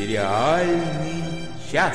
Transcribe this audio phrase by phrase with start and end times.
[0.00, 1.94] Сериальный час.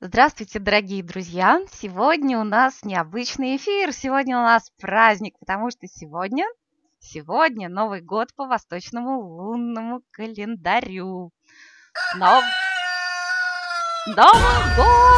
[0.00, 1.60] Здравствуйте, дорогие друзья!
[1.70, 6.46] Сегодня у нас необычный эфир, сегодня у нас праздник, потому что сегодня,
[6.98, 11.30] сегодня Новый год по восточному лунному календарю.
[11.92, 12.42] С Нов...
[14.08, 15.12] Новым годом!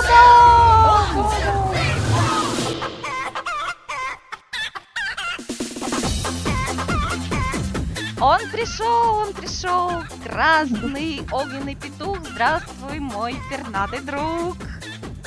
[8.27, 9.91] Он пришел, он пришел,
[10.25, 12.17] красный огненный петух.
[12.21, 14.57] Здравствуй, мой пернатый друг.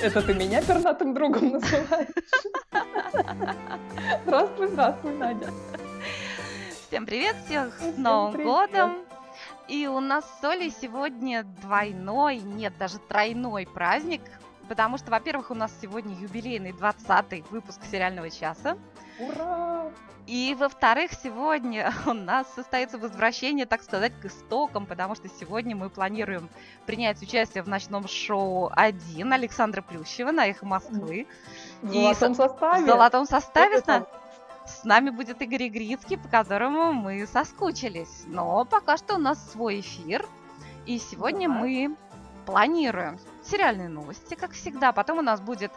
[0.02, 2.08] Это ты меня пернатым другом называешь?
[4.26, 5.52] Здравствуй, здравствуй, Надя.
[6.88, 8.48] Всем привет, всех с Новым привет.
[8.48, 8.98] годом.
[9.68, 14.22] И у нас с Олей сегодня двойной, нет, даже тройной праздник.
[14.68, 18.76] Потому что, во-первых, у нас сегодня юбилейный 20-й выпуск сериального часа.
[19.20, 19.92] Ура!
[20.28, 25.90] И, во-вторых, сегодня у нас состоится возвращение, так сказать, к истокам, потому что сегодня мы
[25.90, 26.50] планируем
[26.86, 31.28] принять участие в ночном шоу «Один» Александра Плющева на «Эхо Москвы».
[31.82, 32.84] В И золотом составе.
[32.84, 34.08] В золотом составе с
[34.68, 38.24] с нами будет Игорь Игрицкий, по которому мы соскучились.
[38.26, 40.28] Но пока что у нас свой эфир,
[40.86, 41.88] и сегодня Давай.
[41.88, 41.96] мы
[42.46, 44.92] планируем сериальные новости, как всегда.
[44.92, 45.72] Потом у нас будет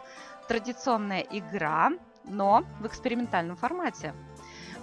[0.49, 1.91] традиционная игра,
[2.25, 4.13] но в экспериментальном формате.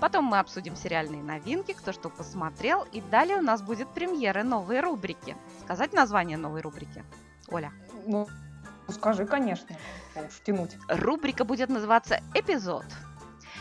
[0.01, 4.81] Потом мы обсудим сериальные новинки, кто что посмотрел, и далее у нас будет премьера новой
[4.81, 5.37] рубрики.
[5.65, 7.05] Сказать название новой рубрики?
[7.49, 7.73] Оля.
[8.07, 8.29] Ну,
[8.89, 9.77] скажи, конечно.
[10.15, 10.77] Уж тянуть.
[10.89, 12.85] Рубрика будет называться «Эпизод».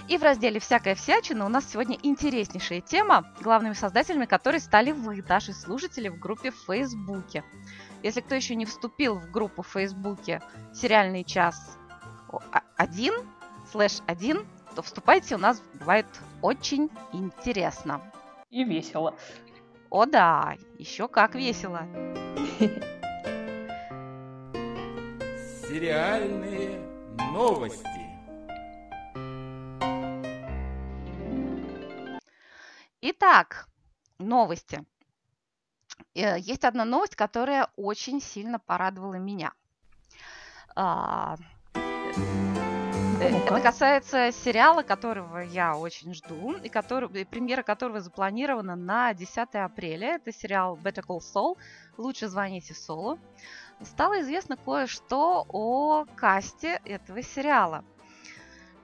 [0.08, 5.24] И в разделе «Всякая всячина» у нас сегодня интереснейшая тема, главными создателями которой стали вы,
[5.28, 7.44] наши слушатели, в группе в Фейсбуке.
[8.04, 10.42] Если кто еще не вступил в группу в Фейсбуке
[10.74, 11.78] «Сериальный час
[12.78, 13.28] 1»,
[13.78, 14.44] слэш 1,
[14.76, 16.08] то вступайте, у нас бывает
[16.42, 18.02] очень интересно.
[18.50, 19.14] И весело.
[19.92, 21.82] О да, еще как весело.
[25.70, 26.80] Сериальные
[27.32, 27.86] новости.
[33.02, 33.68] Итак,
[34.18, 34.84] новости.
[36.16, 39.54] Э, Есть одна новость, которая очень сильно порадовала меня.
[43.20, 43.30] Э.
[43.30, 50.16] Это касается сериала, которого я очень жду, и который, премьера которого запланирована на 10 апреля.
[50.16, 51.58] Это сериал Better Call Saul.
[51.98, 53.18] Лучше звоните Солу.
[53.82, 57.84] Стало известно кое-что о касте этого сериала.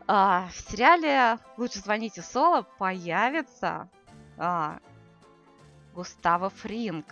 [0.07, 3.87] А, в сериале «Лучше звоните Соло» появится
[4.37, 4.79] а,
[5.93, 7.05] Густаво Фринг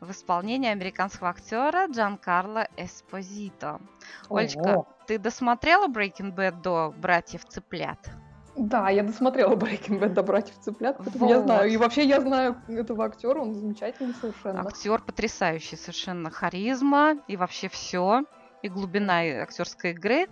[0.00, 3.80] в исполнении американского актера Джан Карло Эспозито.
[4.28, 4.88] Олечка, Ого.
[5.06, 8.10] ты досмотрела Breaking Bad до «Братьев Цыплят»?
[8.56, 11.64] Да, я досмотрела Breaking Bad до братьев цыплят, поэтому я знаю.
[11.64, 11.74] Вот.
[11.74, 14.60] И вообще я знаю этого актера, он замечательный совершенно.
[14.62, 18.22] Актер потрясающий, совершенно харизма и вообще все,
[18.62, 20.26] и глубина актерской игры.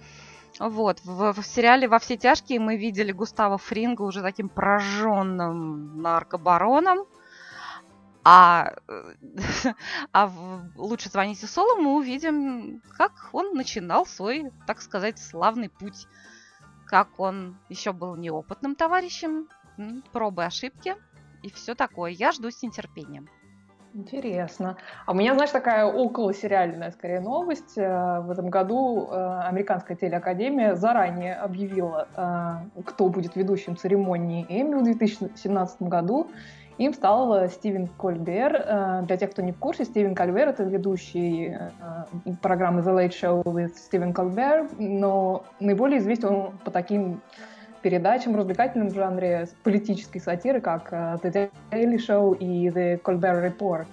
[0.59, 7.07] Вот, в, в сериале «Во все тяжкие» мы видели Густава Фринга уже таким прожженным наркобароном,
[8.25, 9.15] а, э,
[10.13, 16.07] а в «Лучше звоните Соло» мы увидим, как он начинал свой, так сказать, славный путь.
[16.87, 19.49] Как он еще был неопытным товарищем,
[20.13, 20.97] пробы, ошибки
[21.43, 22.13] и все такое.
[22.13, 23.29] Я жду с нетерпением.
[23.93, 24.77] Интересно.
[25.07, 27.77] А у меня, знаешь, такая околосериальная, скорее, новость.
[27.77, 32.09] Э, В этом году э, Американская телеакадемия заранее объявила,
[32.85, 36.31] кто будет ведущим церемонии Эмми в 2017 году.
[36.79, 38.55] Им стал э, Стивен Кольбер.
[38.57, 41.71] Э, Для тех, кто не в курсе, Стивен Кольбер— это ведущий э,
[42.43, 47.21] программы The Late Show with Stephen Colbert, но наиболее известен он по таким
[47.83, 53.87] передачам развлекательным в жанре политической сатиры, как The Daily Show и The Colbert Report.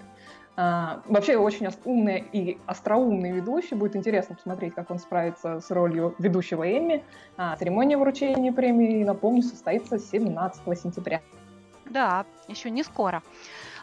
[0.55, 3.75] Вообще очень умный и остроумный ведущий.
[3.75, 7.03] Будет интересно посмотреть, как он справится с ролью ведущего Эмми.
[7.57, 11.19] Церемония вручения премии, напомню, состоится 17 сентября.
[11.91, 13.21] Да, еще не скоро.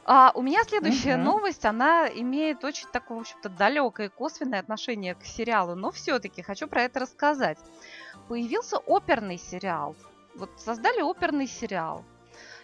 [0.05, 1.25] А, у меня следующая Мгм.
[1.25, 6.41] новость, она имеет очень такое, в общем-то, далекое и косвенное отношение к сериалу, но все-таки
[6.41, 7.59] хочу про это рассказать.
[8.29, 9.95] Появился оперный сериал.
[10.35, 12.05] Вот создали оперный сериал.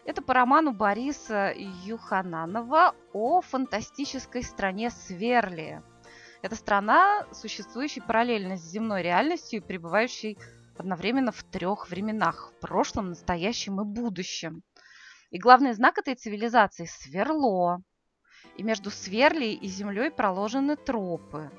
[0.06, 5.82] Это по роману Бориса Юхананова о фантастической стране Сверли.
[6.40, 10.38] Это страна, существующая параллельно с земной реальностью и пребывающей
[10.78, 14.62] одновременно в трех временах– в прошлом, настоящем и будущем.
[15.34, 17.82] И главный знак этой цивилизации– сверло.
[18.56, 21.50] И между сверлей и землей проложены тропы.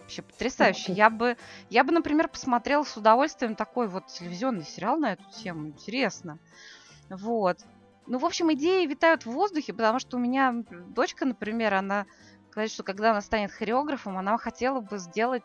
[0.00, 0.92] Вообще потрясающе.
[0.92, 1.38] Я бы,
[1.70, 5.68] я бы, например, посмотрела с удовольствием такой вот телевизионный сериал на эту тему.
[5.68, 6.38] Интересно.
[7.08, 7.60] Вот.
[8.06, 12.04] Ну, в общем, идеи витают в воздухе, потому что у меня дочка, например, она
[12.52, 15.44] говорит, что когда она станет хореографом, она хотела бы сделать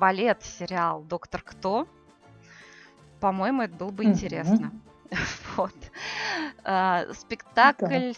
[0.00, 1.86] балет-сериал «Доктор Кто».
[3.20, 4.72] По-моему, это было бы интересно.
[5.56, 5.74] Вот.
[6.64, 8.12] А, спектакль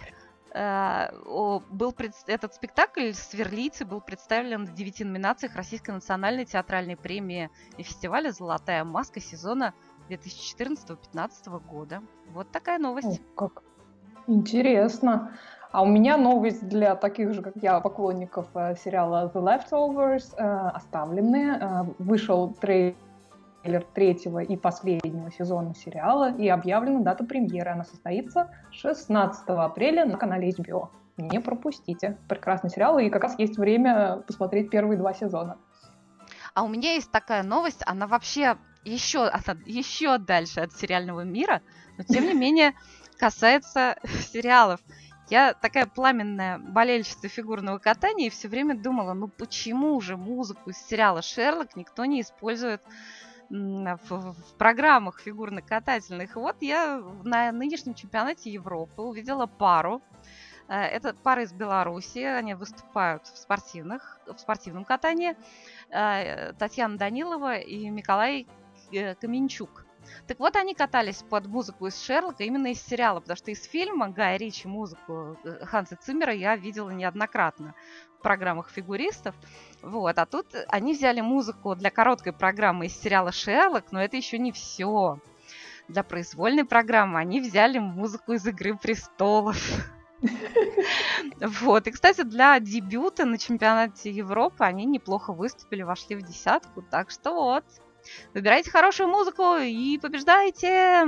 [0.54, 1.08] Э,
[1.70, 2.12] был пред...
[2.26, 8.84] этот спектакль «Сверлийцы» был представлен в девяти номинациях Российской национальной театральной премии и фестиваля «Золотая
[8.84, 9.72] маска» сезона
[10.10, 12.02] 2014-2015 года.
[12.32, 13.20] Вот такая новость.
[13.34, 13.62] О, как
[14.26, 15.32] интересно.
[15.70, 20.68] А у меня новость для таких же, как я, поклонников э, сериала The Leftovers, э,
[20.74, 21.86] «Оставленные».
[21.98, 22.94] Вышел трейлер
[23.62, 27.70] трейлер третьего и последнего сезона сериала, и объявлена дата премьеры.
[27.70, 30.88] Она состоится 16 апреля на канале HBO.
[31.16, 32.18] Не пропустите.
[32.28, 35.58] Прекрасный сериал, и как раз есть время посмотреть первые два сезона.
[36.54, 41.62] А у меня есть такая новость, она вообще еще, она еще дальше от сериального мира,
[41.96, 42.74] но тем не менее
[43.18, 43.96] касается
[44.32, 44.80] сериалов.
[45.30, 50.76] Я такая пламенная болельщица фигурного катания и все время думала, ну почему же музыку из
[50.78, 52.82] сериала «Шерлок» никто не использует
[53.52, 56.36] в, в программах фигурно-катательных.
[56.36, 60.00] Вот я на нынешнем чемпионате Европы увидела пару.
[60.68, 65.36] Э, это пара из Беларуси, они выступают в, спортивных, в спортивном катании.
[65.90, 68.46] Э, Татьяна Данилова и Николай
[68.90, 69.84] э, Каменчук.
[70.26, 74.08] Так вот, они катались под музыку из Шерлока именно из сериала, потому что из фильма
[74.08, 77.74] Гая Ричи музыку Ханса Циммера я видела неоднократно
[78.18, 79.34] в программах фигуристов.
[79.82, 84.38] Вот, а тут они взяли музыку для короткой программы из сериала Шерлок, но это еще
[84.38, 85.18] не все.
[85.88, 89.58] Для произвольной программы они взяли музыку из Игры престолов.
[91.40, 91.86] Вот.
[91.86, 96.82] И, кстати, для дебюта на чемпионате Европы они неплохо выступили, вошли в десятку.
[96.82, 97.64] Так что вот,
[98.34, 101.04] Выбирайте хорошую музыку и побеждайте.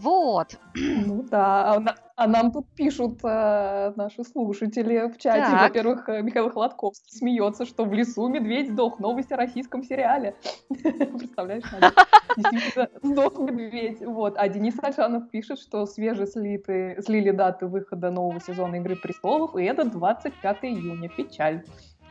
[0.00, 0.58] Вот.
[0.74, 5.40] Ну да, а, а нам тут пишут э, наши слушатели в чате.
[5.40, 5.68] Так.
[5.68, 8.98] Во-первых, э, Михаил Хладковский смеется, что в лесу медведь сдох.
[8.98, 10.36] Новость о российском сериале.
[10.68, 11.64] Представляешь,
[12.36, 14.00] Действительно, сдох медведь.
[14.00, 14.34] Вот.
[14.38, 19.64] А Денис Альшанов пишет, что свеже слиты, слили даты выхода нового сезона «Игры престолов», и
[19.64, 21.10] это 25 июня.
[21.10, 21.62] Печаль.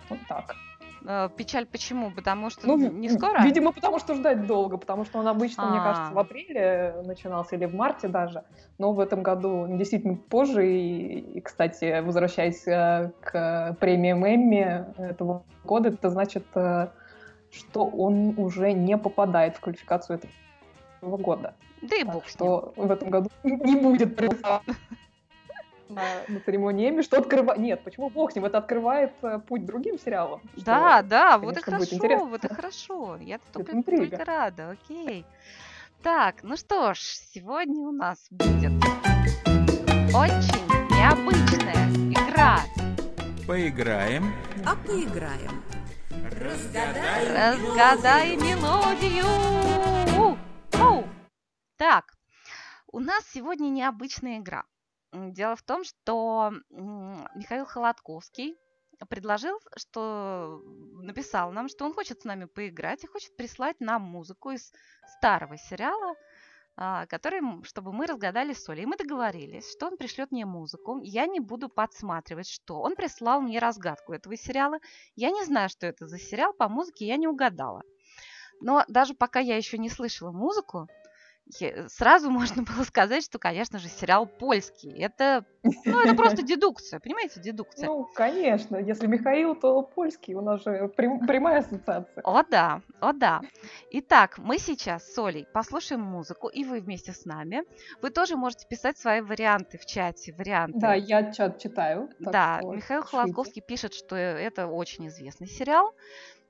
[0.10, 0.56] Вот так.
[1.06, 2.12] Э, печаль почему?
[2.12, 3.42] Потому что ну, не скоро?
[3.44, 5.72] Видимо, потому что ждать долго, потому что он обычно, А-а-а.
[5.72, 6.22] мне кажется, в а.
[6.22, 8.44] апреле начинался или в марте даже,
[8.78, 10.68] но в этом году действительно позже.
[10.72, 16.88] И, и кстати, возвращаясь э, к премиям Эмми этого года, это значит, э,
[17.52, 20.20] что он уже не попадает в квалификацию
[21.02, 21.54] этого года.
[21.82, 24.20] Да и бог что в этом году не будет
[25.90, 27.60] на, на церемонии Эмми, что открывает...
[27.60, 28.46] Нет, почему бог с ним?
[28.46, 30.42] Это открывает э, путь другим сериалам.
[30.58, 33.18] Да, что, да, вот и хорошо, вот и хорошо.
[33.18, 35.26] Я только, только рада, окей.
[36.02, 38.72] Так, ну что ж, сегодня у нас будет
[40.16, 40.66] очень
[40.96, 42.60] необычная игра.
[43.46, 44.34] Поиграем.
[44.66, 45.64] А поиграем.
[46.40, 49.26] Разгадай, Разгадай мелодию.
[50.18, 50.38] У.
[51.78, 52.14] Так,
[52.92, 54.64] у нас сегодня необычная игра.
[55.12, 58.58] Дело в том, что Михаил Холодковский
[59.08, 60.62] предложил, что
[61.02, 64.72] написал нам, что он хочет с нами поиграть и хочет прислать нам музыку из
[65.18, 66.16] старого сериала,
[66.76, 68.82] а, который, чтобы мы разгадали соли.
[68.82, 71.00] И мы договорились, что он пришлет мне музыку.
[71.02, 72.80] Я не буду подсматривать, что.
[72.80, 74.80] Он прислал мне разгадку этого сериала.
[75.16, 77.84] Я не знаю, что это за сериал, по музыке я не угадала.
[78.62, 80.88] Но даже пока я еще не слышала музыку,
[81.88, 84.92] сразу можно было сказать, что, конечно же, сериал польский.
[84.92, 87.88] Это, ну, это просто дедукция, понимаете, дедукция.
[87.88, 92.22] Ну, конечно, если Михаил, то польский, у нас же прям, прямая ассоциация.
[92.24, 93.42] О да, о да.
[93.92, 97.64] Итак, мы сейчас с Олей послушаем музыку, и вы вместе с нами.
[98.02, 100.80] Вы тоже можете писать свои варианты в чате, варианты.
[100.80, 102.10] Да, я чат читаю.
[102.20, 105.94] Да, Михаил Холодковский пишет, что это очень известный сериал.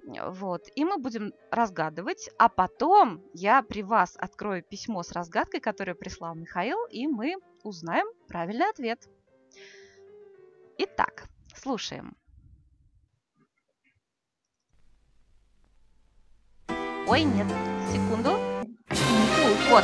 [0.06, 0.68] Вот.
[0.75, 6.36] И мы будем разгадывать, а потом я при вас открою письмо с разгадкой, которое прислал
[6.36, 9.08] Михаил, и мы узнаем правильный ответ.
[10.77, 11.25] Итак,
[11.56, 12.15] слушаем.
[17.08, 17.48] Ой, нет,
[17.91, 18.38] секунду.
[19.70, 19.84] Вот.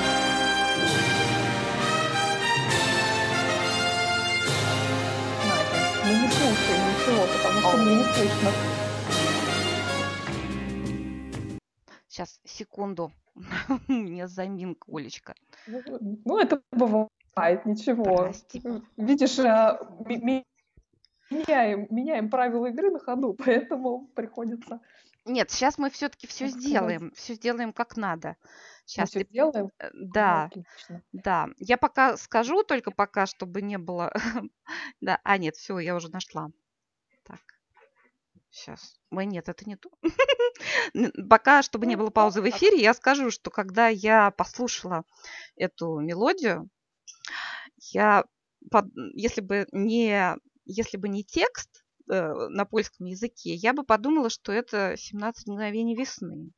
[6.04, 8.75] Мы не слушаем ничего, потому что мне не слышно.
[12.56, 13.12] Секунду.
[13.88, 15.36] У меня заминка, Олечка.
[15.68, 18.04] Ну, это бывает, ничего.
[18.04, 18.62] Прости.
[18.98, 19.80] Видишь, э,
[21.30, 24.80] меняем, меняем правила игры на ходу, поэтому приходится...
[25.26, 28.38] Нет, сейчас мы все-таки все сделаем, все сделаем как надо.
[28.86, 29.72] Сейчас все сделаем?
[29.80, 31.48] Э, да, ну, да.
[31.58, 34.14] Я пока скажу, только пока, чтобы не было...
[35.02, 36.52] да, а нет, все, я уже нашла.
[37.24, 37.40] Так,
[38.56, 38.96] сейчас.
[39.12, 39.90] Ой, нет, это не то.
[41.30, 45.04] пока, чтобы не ну, было паузы в эфире, я скажу, что когда я послушала
[45.56, 46.70] эту мелодию,
[47.78, 48.26] я,
[49.14, 50.36] если бы не
[50.68, 55.96] если бы не текст э, на польском языке, я бы подумала, что это 17 мгновений
[55.96, 56.50] весны.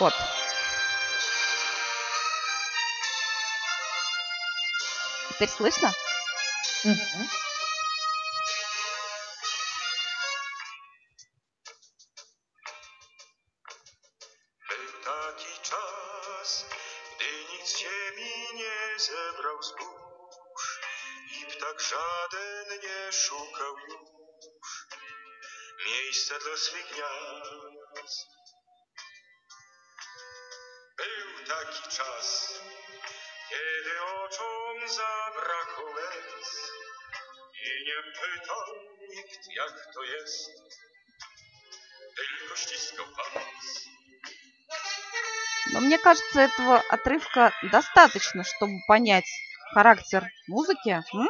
[0.00, 0.14] Вот.
[5.30, 5.92] Теперь слышно?
[6.84, 7.45] Угу.
[45.72, 49.26] Но мне кажется, этого отрывка достаточно, чтобы понять
[49.72, 51.02] характер музыки.
[51.14, 51.28] М?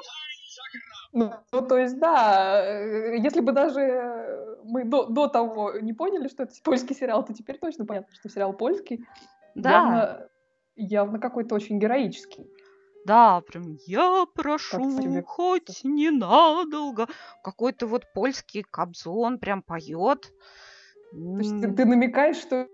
[1.13, 6.29] Ну, ну, то есть, да, э, если бы даже мы до, до того не поняли,
[6.29, 9.07] что это польский сериал, то теперь точно понятно, что сериал польский.
[9.55, 9.71] Да.
[9.71, 10.29] Явно,
[10.77, 12.47] явно какой-то очень героический.
[13.07, 15.23] Да, прям я прошу, тебе...
[15.23, 17.07] хоть ненадолго.
[17.45, 20.33] Какой-то вот польский кобзон прям поет.
[21.13, 22.69] То есть ты, ты намекаешь, что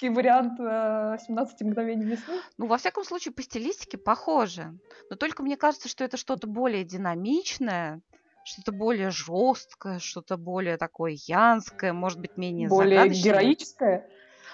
[0.00, 2.34] вариант э, 17 мгновений весны?
[2.56, 4.78] Ну, во всяком случае, по стилистике похоже.
[5.10, 8.00] Но только мне кажется, что это что-то более динамичное,
[8.44, 14.08] что-то более жесткое, что-то более такое янское, может быть, менее Более героическое?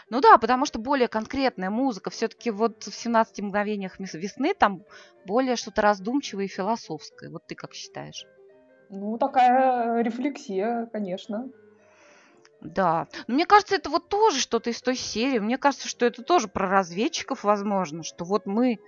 [0.08, 2.10] Ну да, потому что более конкретная музыка.
[2.10, 4.84] Все-таки вот в 17 мгновениях весны там
[5.24, 7.28] более что-то раздумчивое и философское.
[7.30, 8.24] Вот ты как считаешь?
[8.88, 11.48] Ну, такая рефлексия, конечно.
[12.60, 13.08] Да.
[13.26, 15.40] Но мне кажется, это вот тоже что-то из той серии.
[15.40, 18.78] Мне кажется, что это тоже про разведчиков, возможно, что вот мы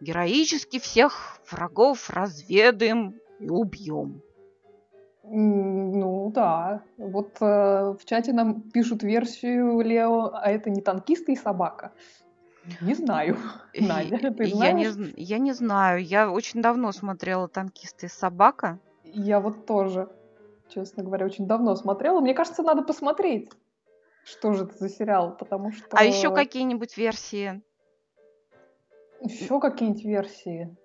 [0.00, 4.22] героически всех врагов разведаем и убьем.
[5.28, 6.82] Ну да.
[6.98, 11.92] Вот э, в чате нам пишут версию Лео, а это не танкисты и собака.
[12.80, 13.36] Не знаю.
[13.78, 16.02] Надя, ты я Не, я не знаю.
[16.04, 18.78] Я очень давно смотрела «Танкисты и собака».
[19.04, 20.08] Я вот тоже
[20.68, 22.20] честно говоря, очень давно смотрела.
[22.20, 23.50] Мне кажется, надо посмотреть,
[24.24, 25.86] что же это за сериал, потому что...
[25.92, 27.62] А еще какие-нибудь версии?
[29.20, 30.76] Еще какие-нибудь версии?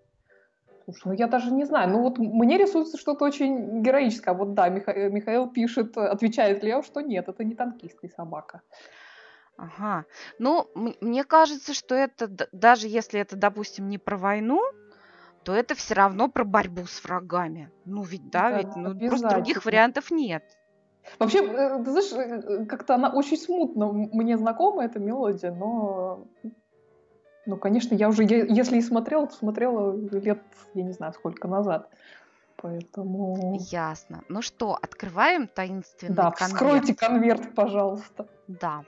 [0.91, 1.89] Слушай, ну я даже не знаю.
[1.89, 4.33] Ну вот мне рисуется что-то очень героическое.
[4.33, 4.93] Вот да, Миха...
[5.09, 8.61] Михаил пишет, отвечает Лео, что нет, это не танкистый собака.
[9.57, 10.05] Ага.
[10.39, 10.67] Ну,
[11.01, 14.61] мне кажется, что это, даже если это, допустим, не про войну,
[15.43, 17.71] то это все равно про борьбу с врагами.
[17.85, 20.43] Ну ведь, да, да ведь ну, просто других вариантов нет.
[21.19, 26.27] Вообще, э, ты знаешь, э, как-то она очень смутно мне знакома, эта мелодия, но...
[27.45, 30.41] Ну, конечно, я уже, если и смотрела, то смотрела лет,
[30.73, 31.89] я не знаю, сколько назад.
[32.57, 33.57] Поэтому...
[33.71, 34.23] Ясно.
[34.29, 36.39] Ну что, открываем таинственный да, конверт.
[36.39, 38.27] Да, вскройте конверт, пожалуйста.
[38.47, 38.83] Да.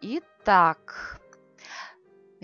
[0.00, 1.20] Итак,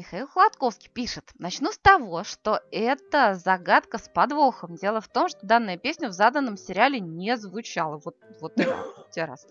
[0.00, 1.24] Михаил Хладковский пишет.
[1.38, 4.76] Начну с того, что это загадка с подвохом.
[4.76, 8.00] Дело в том, что данная песня в заданном сериале не звучала.
[8.02, 9.46] Вот, вот это раз.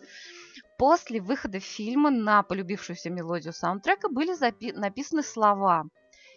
[0.79, 4.31] После выхода фильма на полюбившуюся мелодию саундтрека были
[4.71, 5.83] написаны слова.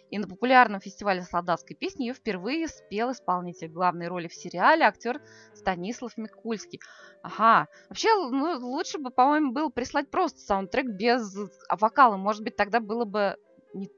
[0.09, 5.21] И на популярном фестивале солдатской песни ее впервые спел исполнитель главной роли в сериале, актер
[5.55, 6.81] Станислав Микульский.
[7.23, 7.69] Ага.
[7.87, 11.33] Вообще, ну, лучше бы, по-моему, было прислать просто саундтрек без
[11.69, 12.17] вокала.
[12.17, 13.37] Может быть, тогда было бы
[13.73, 13.89] не,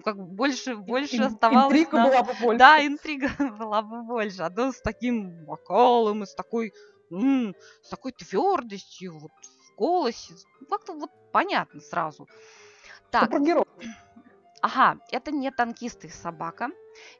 [0.00, 1.74] как бы больше, больше Ин, оставалось...
[1.74, 2.08] Интрига на...
[2.08, 2.58] была бы больше.
[2.58, 3.28] Да, интрига
[3.58, 4.42] была бы больше.
[4.42, 6.72] А то с таким вокалом и с такой,
[7.12, 9.30] м- с такой твердостью вот,
[9.80, 10.34] голосе.
[10.68, 12.28] Как-то вот понятно сразу.
[13.10, 13.32] Так.
[14.62, 16.68] Ага, это не танкисты собака.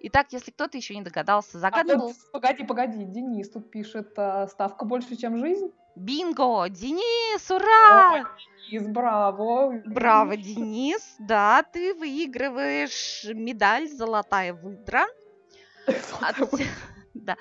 [0.01, 2.11] Итак, если кто-то еще не догадался, загадывал...
[2.11, 5.73] А тут, погоди, погоди, Денис тут пишет э, «Ставка больше, чем жизнь».
[5.97, 6.69] Бинго!
[6.69, 8.21] Денис, ура!
[8.21, 8.27] О,
[8.69, 9.81] Денис, браво!
[9.87, 11.17] Браво, Денис!
[11.19, 15.07] Да, ты выигрываешь медаль «Золотая выдра»
[16.21, 16.37] от,
[17.15, 17.37] да,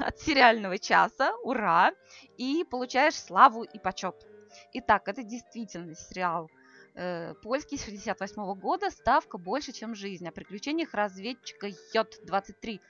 [0.00, 1.36] от сериального часа.
[1.44, 1.92] Ура!
[2.36, 4.25] И получаешь славу и почет.
[4.72, 6.50] Итак, это действительно сериал
[6.94, 8.90] э, польский 68 года.
[8.90, 10.26] Ставка больше, чем жизнь.
[10.28, 12.80] О приключениях разведчика Йод-23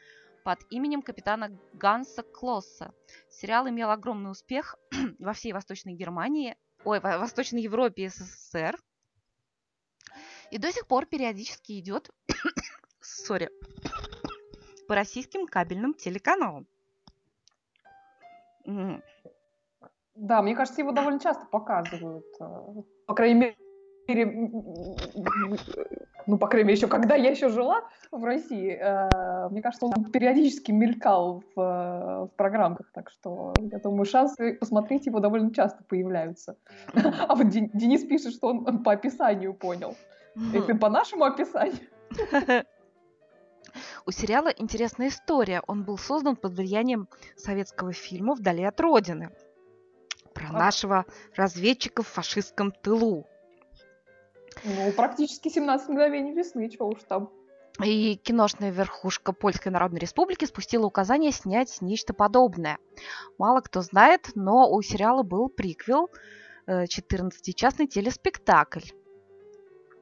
[0.45, 2.95] под именем капитана Ганса Клосса.
[3.29, 4.77] Сериал имел огромный успех
[5.19, 8.79] во всей Восточной Германии, ой, в Восточной Европе и СССР.
[10.53, 12.11] И до сих пор периодически идет,
[13.01, 13.51] сори,
[14.87, 16.69] по российским кабельным телеканалам.
[20.17, 22.27] Да, мне кажется, его довольно часто показывают.
[22.41, 22.45] Э,
[23.07, 23.55] по крайней
[24.09, 24.51] мере,
[26.27, 30.11] ну, по крайней мере, еще когда я еще жила в России, э, мне кажется, он
[30.11, 36.57] периодически мелькал в, в программках, так что я думаю, шансы посмотреть его довольно часто появляются.
[36.95, 39.95] А вот Денис пишет, что он по описанию понял.
[40.55, 41.87] Это по нашему описанию?
[44.07, 45.63] У сериала интересная история.
[45.67, 49.31] Он был создан под влиянием советского фильма «Вдали от Родины»
[50.37, 53.27] про нашего разведчика в фашистском тылу.
[54.65, 57.31] Ну, практически 17 мгновений весны, чего уж там.
[57.83, 62.79] И киношная верхушка Польской Народной Республики спустила указание снять нечто подобное.
[63.39, 66.09] Мало кто знает, но у сериала был приквел,
[66.67, 68.89] 14-частный э, телеспектакль.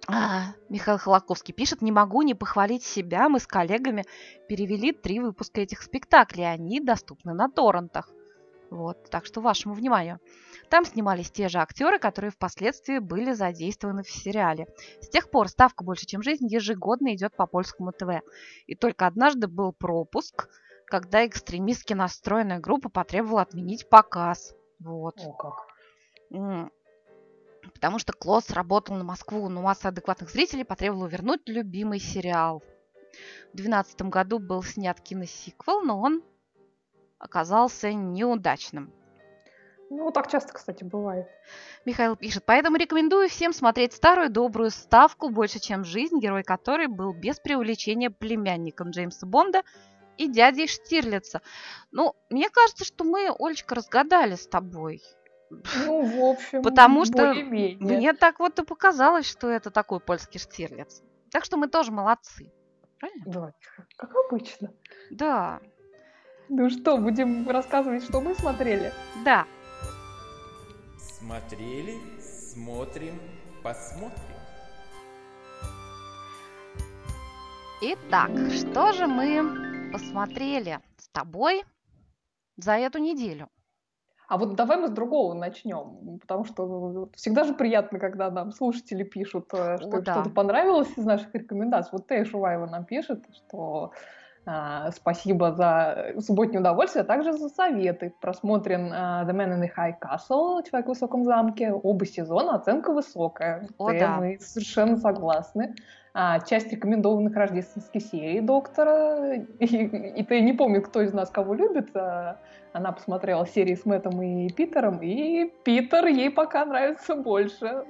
[0.06, 4.04] А, Михаил Холоковский пишет, не могу не похвалить себя, мы с коллегами
[4.48, 8.12] перевели три выпуска этих спектаклей, они доступны на торрентах.
[8.74, 10.18] Вот, так что вашему вниманию.
[10.68, 14.66] Там снимались те же актеры, которые впоследствии были задействованы в сериале.
[15.00, 18.24] С тех пор ставка «Больше, чем жизнь» ежегодно идет по польскому ТВ.
[18.66, 20.48] И только однажды был пропуск,
[20.86, 24.56] когда экстремистски настроенная группа потребовала отменить показ.
[24.80, 25.20] Вот.
[25.24, 25.68] О, как.
[27.74, 32.58] Потому что Клосс работал на Москву, но масса адекватных зрителей потребовала вернуть любимый сериал.
[33.52, 36.24] В 2012 году был снят киносиквел, но он
[37.24, 38.92] оказался неудачным.
[39.90, 41.26] Ну, так часто, кстати, бывает.
[41.84, 47.12] Михаил пишет, поэтому рекомендую всем смотреть старую добрую ставку «Больше, чем жизнь», герой которой был
[47.12, 49.62] без преувеличения племянником Джеймса Бонда
[50.16, 51.42] и дядей Штирлица.
[51.92, 55.02] Ну, мне кажется, что мы, Олечка, разгадали с тобой.
[55.86, 61.02] Ну, в общем, Потому что мне так вот и показалось, что это такой польский Штирлиц.
[61.30, 62.52] Так что мы тоже молодцы.
[62.98, 63.24] Правильно?
[63.26, 63.52] Да,
[63.96, 64.72] как обычно.
[65.10, 65.60] Да.
[66.50, 68.92] Ну что, будем рассказывать, что мы смотрели?
[69.24, 69.46] Да.
[70.98, 73.18] Смотрели, смотрим,
[73.62, 74.18] посмотрим.
[77.80, 81.64] Итак, что же мы посмотрели с тобой
[82.58, 83.48] за эту неделю?
[84.28, 89.02] А вот давай мы с другого начнем, потому что всегда же приятно, когда нам слушатели
[89.02, 90.12] пишут, э, что О, да.
[90.14, 91.90] что-то понравилось из наших рекомендаций.
[91.92, 93.92] Вот Тея Шуваева нам пишет, что
[94.92, 98.14] спасибо за субботнее удовольствие, а также за советы.
[98.20, 101.72] Просмотрен uh, The Man in the High Castle, Человек в высоком замке.
[101.72, 103.68] Оба сезона оценка высокая.
[103.78, 104.16] О, да.
[104.16, 105.74] Мы совершенно согласны
[106.16, 109.34] а, часть рекомендованных рождественских серий доктора.
[109.58, 111.94] И, и ты не помню, кто из нас кого любит.
[111.96, 112.40] А,
[112.72, 117.84] она посмотрела серии с Мэттом и Питером, и Питер ей пока нравится больше.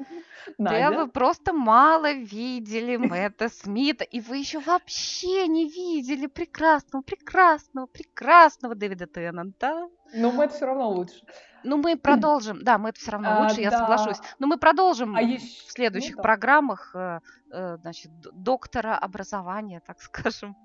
[0.57, 7.87] Да, вы просто мало видели Мэтта Смита, и вы еще вообще не видели прекрасного, прекрасного,
[7.87, 9.89] прекрасного Дэвида Теннанта.
[10.15, 11.21] Но Мэтт все равно лучше.
[11.65, 12.63] Ну, мы продолжим.
[12.63, 13.79] Да, мы это все равно лучше, а, я да.
[13.79, 14.19] соглашусь.
[14.39, 15.45] Но мы продолжим а еще...
[15.45, 16.23] в следующих ну, да.
[16.23, 20.57] программах, э, э, значит, доктора образования, так скажем.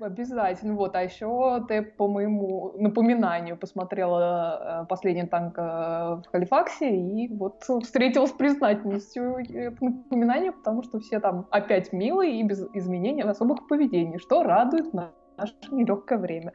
[0.00, 0.74] Обязательно.
[0.74, 0.96] Вот.
[0.96, 8.30] А еще ты, по моему напоминанию, посмотрела э, последний танк в Халифаксе и вот встретилась
[8.30, 14.18] с признательностью это напоминание, потому что все там опять милые и без изменений особых поведений,
[14.18, 16.54] что радует наше нелегкое время.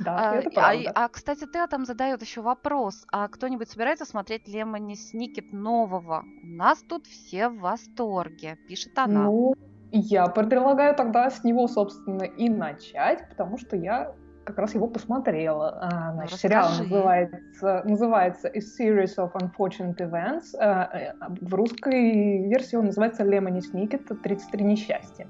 [0.00, 0.92] Да, а, это а, правда.
[0.94, 3.04] А, а, кстати, ты там задает еще вопрос.
[3.10, 6.24] А кто-нибудь собирается смотреть Лемони Сникет нового?
[6.42, 9.24] У нас тут все в восторге, пишет она.
[9.24, 9.54] Ну,
[9.90, 14.14] я предлагаю тогда с него, собственно, и начать, потому что я
[14.48, 15.78] как раз его посмотрела.
[15.80, 20.56] А, ну, значит, сериал называется, называется A Series of Unfortunate Events.
[20.58, 25.26] А, в русской версии он называется Lemony Snicket 33 несчастья.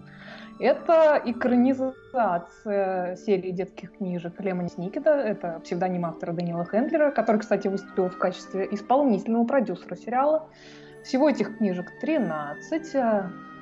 [0.61, 5.11] Это экранизация серии детских книжек Лемони Сникета.
[5.11, 10.49] Это псевдоним автора Данила Хендлера, который, кстати, выступил в качестве исполнительного продюсера сериала.
[11.05, 12.97] Всего этих книжек 13.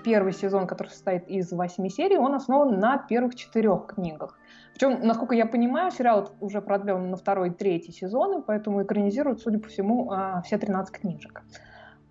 [0.07, 4.39] Первый сезон, который состоит из восьми серий, он основан на первых четырех книгах.
[4.73, 9.59] Причем, насколько я понимаю, сериал уже продлен на второй и третий сезоны, поэтому экранизируют, судя
[9.59, 11.43] по всему, а, все 13 книжек.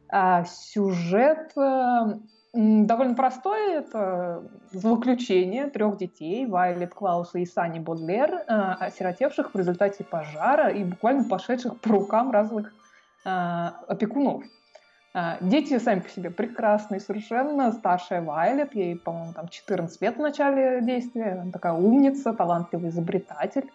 [0.10, 2.16] А сюжет э,
[2.54, 3.80] довольно простое.
[3.80, 8.44] Это злоключение трех детей, Вайлет Клауса и Сани Бодлер, э,
[8.78, 12.74] осиротевших в результате пожара и буквально пошедших по рукам разных
[13.24, 14.44] опекунов.
[15.18, 17.72] А, дети сами по себе прекрасные совершенно.
[17.72, 21.40] Старшая Вайлет, ей, по-моему, там 14 лет в начале действия.
[21.42, 23.72] Она такая умница, талантливый изобретатель.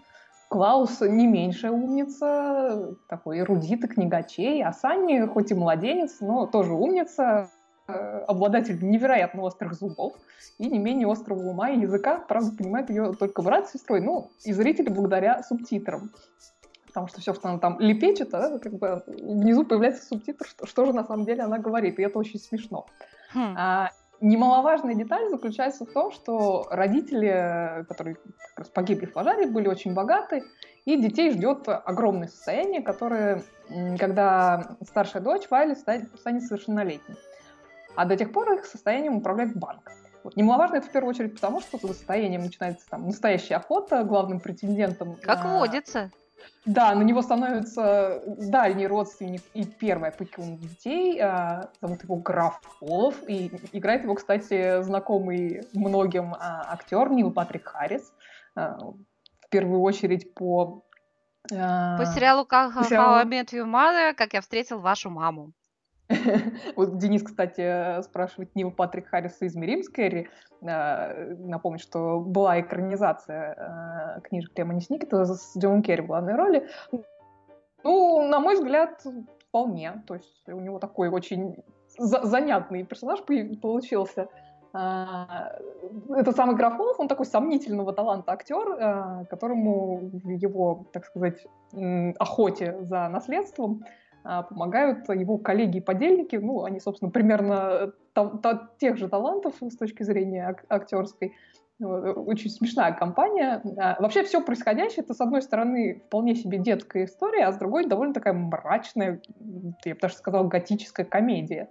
[0.50, 4.62] Клаус не меньшая умница, такой эрудит и книгачей.
[4.62, 7.48] А Санни, хоть и младенец, но тоже умница,
[7.88, 7.92] э,
[8.29, 10.12] обладатель невероятно острых зубов
[10.59, 12.18] и не менее острого ума и языка.
[12.18, 16.11] Правда, понимает ее только брат с сестрой, ну, и зрители благодаря субтитрам
[16.90, 20.85] потому что все, что она там лепечет, а, как бы внизу появляется субтитр, что, что
[20.85, 22.87] же на самом деле она говорит, и это очень смешно.
[23.33, 23.55] Хм.
[23.57, 29.68] А, немаловажная деталь заключается в том, что родители, которые как раз погибли в пожаре, были
[29.68, 30.44] очень богаты,
[30.85, 33.42] и детей ждет огромное состояние, которое,
[33.98, 37.16] когда старшая дочь Вайли станет, станет совершеннолетней.
[37.96, 39.90] А до тех пор их состоянием управляет банк.
[40.22, 40.37] Вот.
[40.37, 45.16] Немаловажно это в первую очередь потому, что за состоянием начинается там настоящая охота главным претендентом.
[45.22, 45.59] Как на...
[45.59, 46.11] водится.
[46.66, 51.18] Да, на него становится дальний родственник и первый опекун детей.
[51.20, 53.16] А, зовут его Граф Олов.
[53.29, 58.12] И играет его, кстати, знакомый многим а, актер Нил Патрик Харрис.
[58.55, 60.85] А, в первую очередь по...
[61.48, 65.53] По сериалу «Как How I Met Your Mother», «Как я встретил вашу маму».
[66.77, 70.29] Вот Денис, кстати, спрашивает Нил Патрик Харриса из Миримской.
[70.62, 76.68] Э, напомню, что была экранизация э, книжек Лемони Сникета с Джоном Керри в главной роли.
[77.83, 79.03] Ну, на мой взгляд,
[79.49, 80.03] вполне.
[80.07, 81.57] То есть у него такой очень
[81.99, 84.29] занятный персонаж получился.
[84.75, 85.59] Э,
[86.11, 91.46] это самый Графолов, он такой сомнительного таланта актер, которому в его, так сказать,
[92.18, 97.93] охоте за наследством а, помогают его коллеги и подельники, ну, они, собственно, примерно
[98.79, 101.35] тех же талантов с точки зрения актерской.
[101.81, 103.63] Очень смешная компания.
[103.79, 107.87] А, вообще все происходящее, это, с одной стороны, вполне себе детская история, а с другой
[107.87, 109.23] довольно такая мрачная,
[109.85, 111.71] я бы даже сказала, готическая комедия.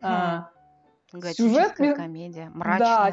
[0.00, 1.20] А, хм.
[1.20, 3.12] Готическая сюжет, комедия, мрачная.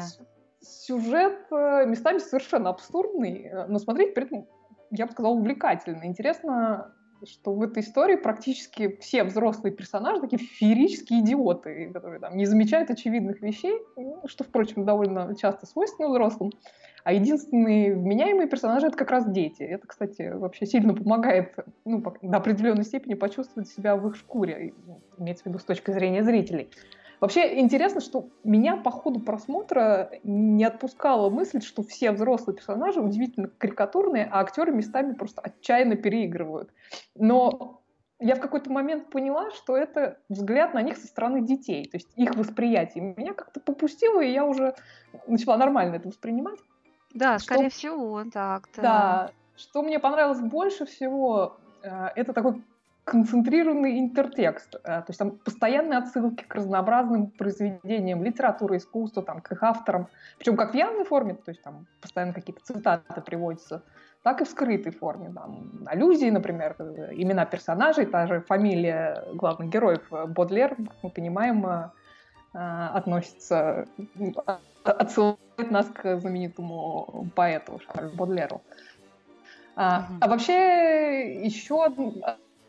[0.60, 4.46] сюжет э, местами совершенно абсурдный, э, но смотреть при этом,
[4.90, 6.04] я бы сказала, увлекательно.
[6.04, 6.92] Интересно
[7.26, 12.90] что в этой истории практически все взрослые персонажи такие феерические идиоты, которые там не замечают
[12.90, 16.52] очевидных вещей, ну, что, впрочем, довольно часто свойственно взрослым.
[17.04, 19.62] А единственные вменяемые персонажи— это как раз дети.
[19.62, 21.54] Это, кстати, вообще сильно помогает
[21.84, 24.72] ну, до определенной степени почувствовать себя в их шкуре,
[25.18, 26.70] имеется в виду с точки зрения зрителей.
[27.22, 33.46] Вообще интересно, что меня по ходу просмотра не отпускала мысль, что все взрослые персонажи удивительно
[33.46, 36.70] карикатурные, а актеры местами просто отчаянно переигрывают.
[37.14, 37.80] Но
[38.18, 42.08] я в какой-то момент поняла, что это взгляд на них со стороны детей, то есть
[42.16, 43.14] их восприятие.
[43.16, 44.74] Меня как-то попустило, и я уже
[45.28, 46.58] начала нормально это воспринимать.
[47.14, 47.54] Да, что...
[47.54, 48.68] скорее всего, так.
[48.74, 48.82] Да.
[48.82, 49.30] да.
[49.54, 52.64] Что мне понравилось больше всего, э, это такой
[53.12, 54.76] концентрированный интертекст.
[54.76, 60.06] Э, то есть там постоянные отсылки к разнообразным произведениям литературы, искусства, там, к их авторам.
[60.38, 63.82] Причем как в явной форме, то есть там постоянно какие-то цитаты приводятся,
[64.22, 65.30] так и в скрытой форме.
[65.34, 66.74] Там, аллюзии, например,
[67.10, 71.90] имена персонажей, та же фамилия главных героев э, Бодлер, мы понимаем, э,
[72.54, 73.86] относится,
[74.84, 78.62] отсылает нас к знаменитому поэту Шарлю Бодлеру.
[79.76, 81.86] А, а вообще еще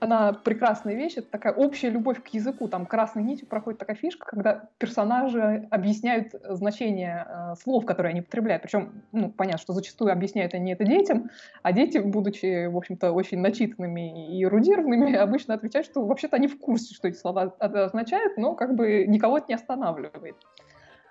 [0.03, 2.67] она прекрасная вещь, это такая общая любовь к языку.
[2.67, 8.63] Там красной нитью проходит такая фишка, когда персонажи объясняют значение э, слов, которые они потребляют.
[8.63, 11.29] Причем, ну, понятно, что зачастую объясняют они это детям,
[11.61, 16.59] а дети, будучи, в общем-то, очень начитанными и эрудированными, обычно отвечают, что вообще-то они в
[16.59, 20.35] курсе, что эти слова означают, но как бы никого это не останавливает.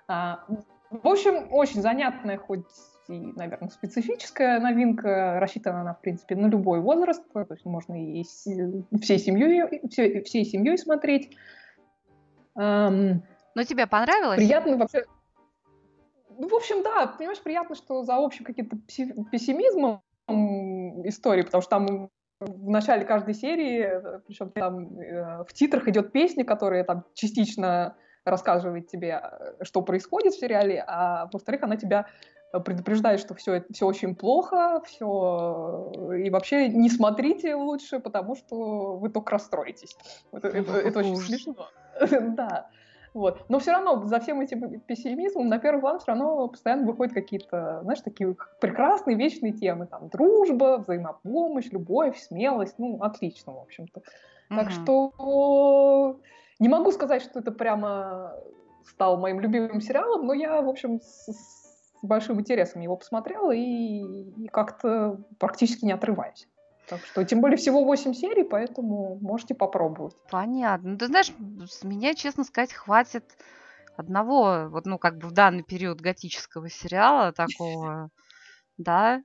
[0.07, 0.45] А,
[0.91, 2.67] в общем, очень занятная хоть
[3.07, 5.39] и, наверное, специфическая новинка.
[5.39, 7.23] Рассчитана она, в принципе, на любой возраст.
[7.33, 11.35] То есть можно и всей семьей, всей, всей семьей смотреть.
[12.55, 14.37] Но тебе понравилось?
[14.37, 15.05] Приятно вообще...
[16.35, 18.77] Ну, в общем, да, понимаешь, приятно, что за общим каким-то
[19.31, 20.01] пессимизмом
[21.05, 26.43] истории, потому что там в начале каждой серии, причем там э, в титрах идет песня,
[26.43, 32.07] которая там частично рассказывает тебе, э, что происходит в сериале, а во-вторых, она тебя
[32.59, 39.09] предупреждает, что все, все очень плохо, все и вообще не смотрите лучше, потому что вы
[39.09, 39.97] только расстроитесь.
[40.31, 41.67] Это, это, это очень смешно.
[42.35, 42.69] да.
[43.13, 43.45] Вот.
[43.47, 47.81] Но все равно за всем этим пессимизмом на первый план все равно постоянно выходят какие-то,
[47.83, 49.85] знаешь, такие прекрасные вечные темы.
[49.85, 52.75] Там дружба, взаимопомощь, любовь, смелость.
[52.79, 53.99] Ну, отлично, в общем-то.
[53.99, 54.55] Mm-hmm.
[54.55, 56.19] Так что
[56.59, 58.33] не могу сказать, что это прямо
[58.85, 61.62] стал моим любимым сериалом, но я, в общем, с,
[62.07, 66.47] большим интересом его посмотрела и, и как-то практически не отрываюсь.
[66.87, 70.15] Так что, тем более, всего 8 серий, поэтому можете попробовать.
[70.29, 70.91] Понятно.
[70.91, 71.31] Ну, ты знаешь,
[71.69, 73.23] с меня, честно сказать, хватит
[73.95, 78.09] одного, вот, ну, как бы в данный период готического сериала такого,
[78.77, 79.23] да.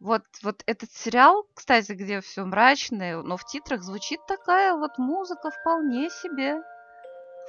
[0.00, 5.50] Вот, вот этот сериал, кстати, где все мрачное, но в титрах звучит такая вот музыка
[5.50, 6.60] вполне себе.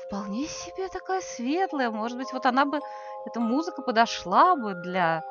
[0.07, 1.89] Вполне себе такая светлая.
[1.89, 2.79] Может быть, вот она бы,
[3.25, 5.23] эта музыка подошла бы для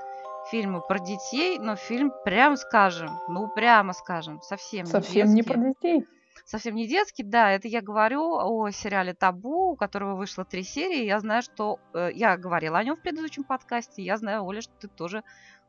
[0.50, 5.34] фильма про детей, но фильм, прям скажем, ну, прямо скажем, совсем, совсем не детский.
[5.34, 6.06] не про детей
[6.44, 11.04] совсем не детский, да, это я говорю о сериале «Табу», у которого вышло три серии.
[11.04, 11.78] Я знаю, что...
[11.94, 14.02] Э, я говорила о нем в предыдущем подкасте.
[14.02, 15.22] Я знаю, Оля, что ты тоже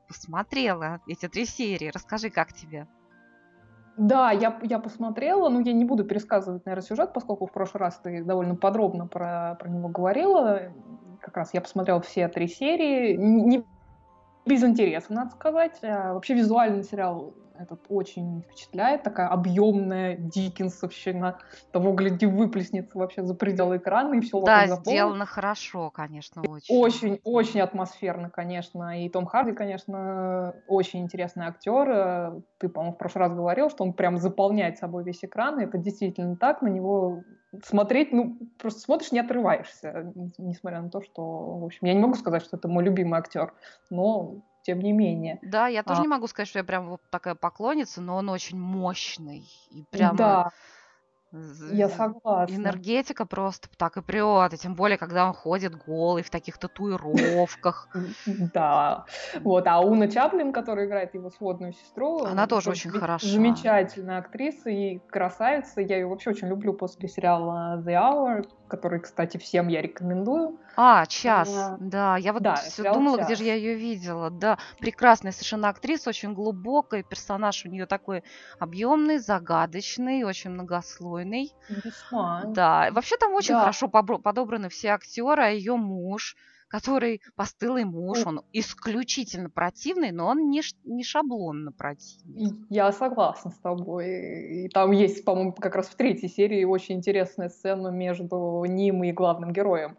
[0.07, 1.91] посмотрела эти три серии.
[1.93, 2.87] Расскажи, как тебе?
[3.97, 7.97] Да, я, я посмотрела, но я не буду пересказывать, наверное, сюжет, поскольку в прошлый раз
[8.03, 10.73] ты довольно подробно про, про него говорила.
[11.21, 13.15] Как раз я посмотрела все три серии.
[13.15, 13.63] Не
[14.45, 15.79] без интереса, надо сказать.
[15.81, 21.39] А вообще визуальный сериал этот очень впечатляет, такая объемная дикенсовщина,
[21.71, 26.75] того, гляди, выплеснется вообще за пределы экрана, и все Да, сделано хорошо, конечно, очень.
[26.75, 32.41] Очень, очень атмосферно, конечно, и Том Харди, конечно, очень интересный актер.
[32.57, 35.77] Ты, по-моему, в прошлый раз говорил, что он прям заполняет собой весь экран, и это
[35.77, 37.23] действительно так, на него
[37.63, 41.23] смотреть, ну, просто смотришь, не отрываешься, несмотря на то, что,
[41.59, 43.53] в общем, я не могу сказать, что это мой любимый актер,
[43.89, 45.37] но тем не менее.
[45.43, 46.01] Да, я тоже а...
[46.01, 49.47] не могу сказать, что я прям вот такая поклонница, но он очень мощный.
[49.69, 50.17] И прямо...
[50.17, 50.51] Да.
[51.71, 52.55] Я согласна.
[52.55, 54.53] Энергетика просто так и прет.
[54.53, 57.89] И тем более, когда он ходит голый в таких татуировках.
[58.53, 59.05] Да.
[59.41, 59.67] Вот.
[59.67, 62.23] А Уна Чаплин, которая играет его сводную сестру...
[62.23, 63.27] Она тоже очень хороша.
[63.27, 65.81] Замечательная актриса и красавица.
[65.81, 70.57] Я ее вообще очень люблю после сериала The Hour, который, кстати, всем я рекомендую.
[70.77, 72.17] А, час, а, да.
[72.17, 73.27] Я вот да, все думала, час.
[73.27, 74.29] где же я ее видела.
[74.29, 78.23] Да, прекрасная совершенно актриса, очень глубокая, персонаж у нее такой
[78.59, 81.53] объемный, загадочный, очень многослойный.
[81.69, 82.43] Весьма.
[82.47, 83.61] Да, вообще там очень да.
[83.61, 86.35] хорошо подобраны все актеры, а ее муж
[86.67, 92.53] который постылый муж, он исключительно противный, но он не, не шаблонно противный.
[92.69, 94.65] Я согласна с тобой.
[94.65, 99.11] И там есть, по-моему, как раз в третьей серии очень интересная сцена между ним и
[99.11, 99.97] главным героем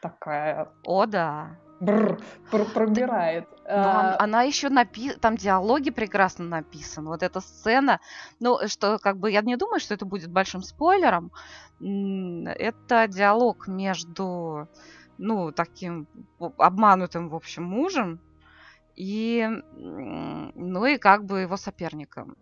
[0.00, 0.68] такая.
[0.84, 1.56] О, да.
[1.80, 3.48] Бррр, пр пробирает.
[3.64, 4.16] Но а...
[4.18, 5.12] она еще напи...
[5.12, 7.08] там диалоги прекрасно написаны.
[7.08, 8.00] Вот эта сцена,
[8.38, 11.32] ну что как бы я не думаю, что это будет большим спойлером.
[11.80, 14.68] Это диалог между,
[15.16, 16.06] ну таким
[16.38, 18.20] обманутым в общем мужем
[18.94, 22.36] и, ну и как бы его соперником.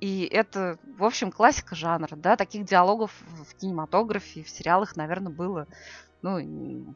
[0.00, 5.66] И это, в общем, классика жанра, да, таких диалогов в кинематографе, в сериалах, наверное, было
[6.22, 6.38] ну,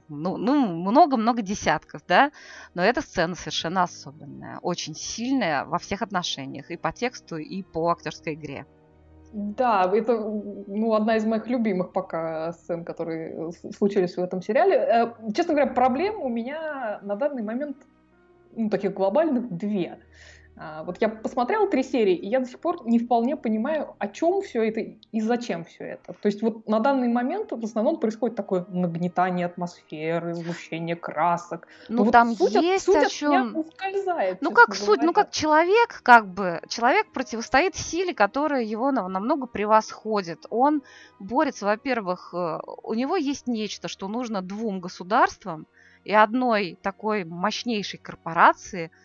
[0.09, 2.31] ну, ну, много-много десятков, да,
[2.75, 7.91] но эта сцена совершенно особенная, очень сильная во всех отношениях, и по тексту, и по
[7.91, 8.67] актерской игре.
[9.33, 14.77] Да, это ну, одна из моих любимых пока сцен, которые случились в этом сериале.
[14.77, 17.79] Э, честно говоря, проблем у меня на данный момент,
[18.55, 19.99] ну, таких глобальных, две.
[19.99, 19.99] А,
[20.57, 24.41] вот я посмотрела три серии, и я до сих пор не вполне понимаю, о чем
[24.43, 26.13] все это и зачем все это.
[26.13, 31.67] То есть вот на данный момент в основном происходит такое нагнетание атмосферы, сгущение красок.
[31.89, 33.57] Ну, Но там вот суть есть от, суть о чем.
[33.57, 34.43] ускользает.
[34.43, 40.47] Ну как суть, ну как человек, как бы человек противостоит силе, которая его намного превосходит.
[40.51, 40.83] Он
[41.19, 45.67] борется, во-первых, э, у него есть нечто, что нужно двум государствам
[46.05, 48.93] и одной такой мощнейшей корпорации–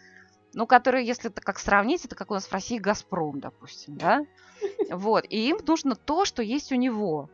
[0.53, 4.25] ну, которые, если это как сравнить, это как у нас в России «Газпром», допустим, да?
[4.89, 7.29] Вот, и им нужно то, что есть у него.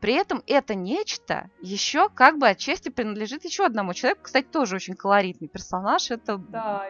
[0.00, 4.94] При этом это нечто еще как бы отчасти принадлежит еще одному человеку, кстати, тоже очень
[4.94, 6.88] колоритный персонаж, это да,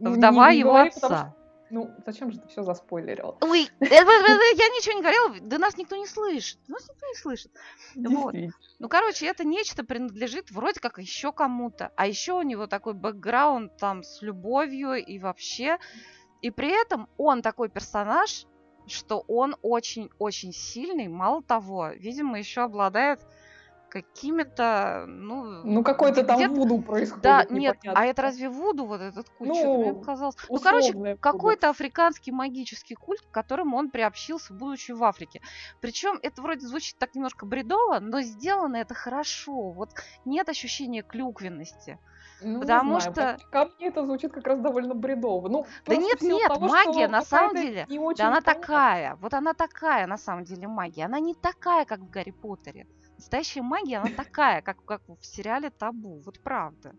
[0.00, 1.34] вдова не, не его говори, отца.
[1.70, 3.36] Ну, зачем же ты все заспойлерил?
[3.40, 6.58] Ой, я ничего не говорила, да нас никто не слышит.
[6.68, 7.52] Нас никто не слышит.
[7.94, 8.34] Вот.
[8.78, 11.92] Ну, короче, это нечто принадлежит вроде как еще кому-то.
[11.96, 15.78] А еще у него такой бэкграунд там с любовью и вообще.
[16.40, 18.46] И при этом он такой персонаж,
[18.86, 21.08] что он очень-очень сильный.
[21.08, 23.20] Мало того, видимо, еще обладает
[23.88, 25.64] какими-то, ну...
[25.64, 27.22] Ну, какой-то там вуду происходит.
[27.22, 29.50] Да, нет, а это разве вуду, вот этот культ?
[29.50, 30.36] Ну, мне показалось.
[30.48, 35.40] Ну, короче, какой-то африканский магический культ, к которому он приобщился, будучи в Африке.
[35.80, 39.70] Причем это вроде звучит так немножко бредово, но сделано это хорошо.
[39.70, 39.90] Вот
[40.24, 41.98] нет ощущения клюквенности.
[42.40, 43.36] Ну, Потому что...
[43.50, 45.48] Ко мне это звучит как раз довольно бредово.
[45.48, 48.40] Ну, да нет, нет, того, магия на самом деле, да она понятна.
[48.40, 51.06] такая, вот она такая на самом деле магия.
[51.06, 52.86] Она не такая, как в Гарри Поттере.
[53.18, 56.22] Настоящая магия, она такая, как, как в сериале «Табу».
[56.24, 56.92] Вот правда.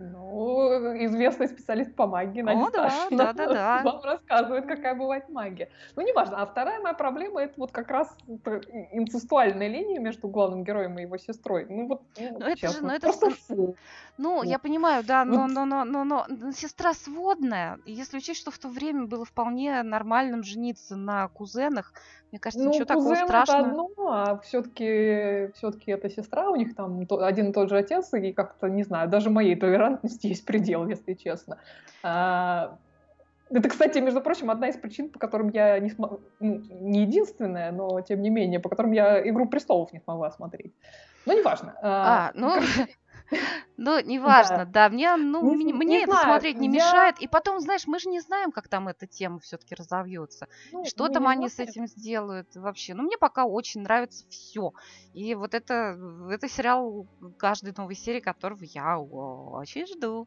[0.00, 0.68] Ну,
[1.04, 3.82] известный специалист по магии, Надя О, да, да, да, да.
[3.84, 5.70] вам рассказывает, какая бывает магия.
[5.96, 6.40] Ну, неважно.
[6.40, 8.60] А вторая моя проблема— это вот как раз это
[8.92, 11.66] инцестуальная линия между главным героем и его сестрой.
[11.68, 13.76] Ну, вот, ну, Ну, это же- ну, это просто ст- фу.
[14.18, 17.80] Ну, я понимаю, да, но, но, но, но, но, но сестра сводная.
[17.84, 21.92] Если учесть, что в то время было вполне нормальным жениться на кузенах,
[22.30, 23.68] мне кажется, Ну, ничего такого кузен это страшного.
[23.68, 28.32] одно, а все-таки все-таки это сестра, у них там один и тот же отец, и
[28.32, 31.58] как-то, не знаю, даже моей толерантности есть предел, если честно.
[32.02, 32.76] А,
[33.50, 38.00] Это, кстати, между прочим, одна из причин, по которым я не смогла, не единственная, но
[38.02, 40.74] тем не менее, по которым я «Игру престолов» не смогла смотреть.
[41.24, 41.74] Но неважно.
[41.82, 42.52] А, ну,
[43.76, 47.20] ну, неважно, да, мне, ну, Не мне, не это знаю, смотреть не я- мешает.
[47.20, 50.48] И потом, знаешь, мы же не знаем, как там эта тема все-таки разовьется.
[50.72, 52.94] Ну, Что там они с этим сделают вообще?
[52.94, 54.72] Ну, мне пока очень нравится все.
[55.12, 55.98] И вот это,
[56.30, 60.26] это сериал каждой новой серии, которого я очень жду.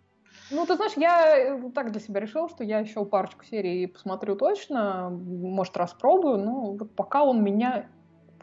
[0.49, 4.35] Ну, ты знаешь, я э, так для себя решила, что я еще парочку серий посмотрю
[4.35, 7.89] точно, может, распробую, но вот пока он меня,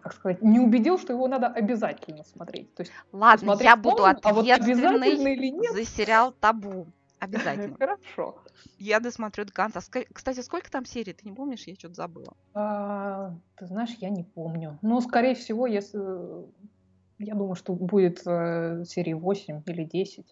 [0.01, 2.75] как сказать, не убедил, что его надо обязательно смотреть.
[2.75, 6.87] То есть Ладно, смотреть я буду можно, а вот ответственной или нет, за сериал Табу.
[7.19, 7.77] Обязательно.
[7.79, 8.37] хорошо.
[8.79, 9.81] Я досмотрю до конца.
[10.13, 11.13] Кстати, сколько там серий?
[11.13, 11.67] Ты не помнишь?
[11.67, 12.37] Я что-то забыла.
[12.55, 14.79] А, ты знаешь, я не помню.
[14.83, 15.99] Но, скорее всего, если...
[17.19, 20.25] Я думаю, что будет э, серии 8 или 10.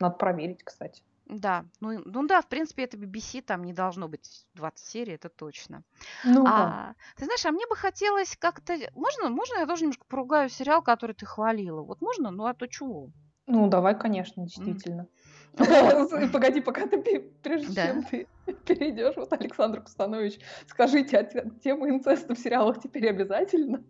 [0.00, 1.02] Надо проверить, кстати.
[1.26, 5.30] Да, ну, ну да, в принципе, это BBC, там не должно быть 20 серий, это
[5.30, 5.82] точно.
[6.22, 6.50] Ну, да.
[6.50, 8.74] А, ты знаешь, а мне бы хотелось как-то...
[8.94, 11.82] Можно, можно я тоже немножко поругаю сериал, который ты хвалила?
[11.82, 12.30] Вот можно?
[12.30, 13.10] Ну, а то чего?
[13.46, 15.06] Ну, давай, конечно, действительно.
[15.56, 16.32] Вот.
[16.32, 17.86] Погоди, пока ты, прежде Да.
[17.86, 18.26] чем ты
[18.66, 23.82] перейдешь, вот Александр Кустанович, скажите, а те- тема инцеста в сериалах теперь обязательно?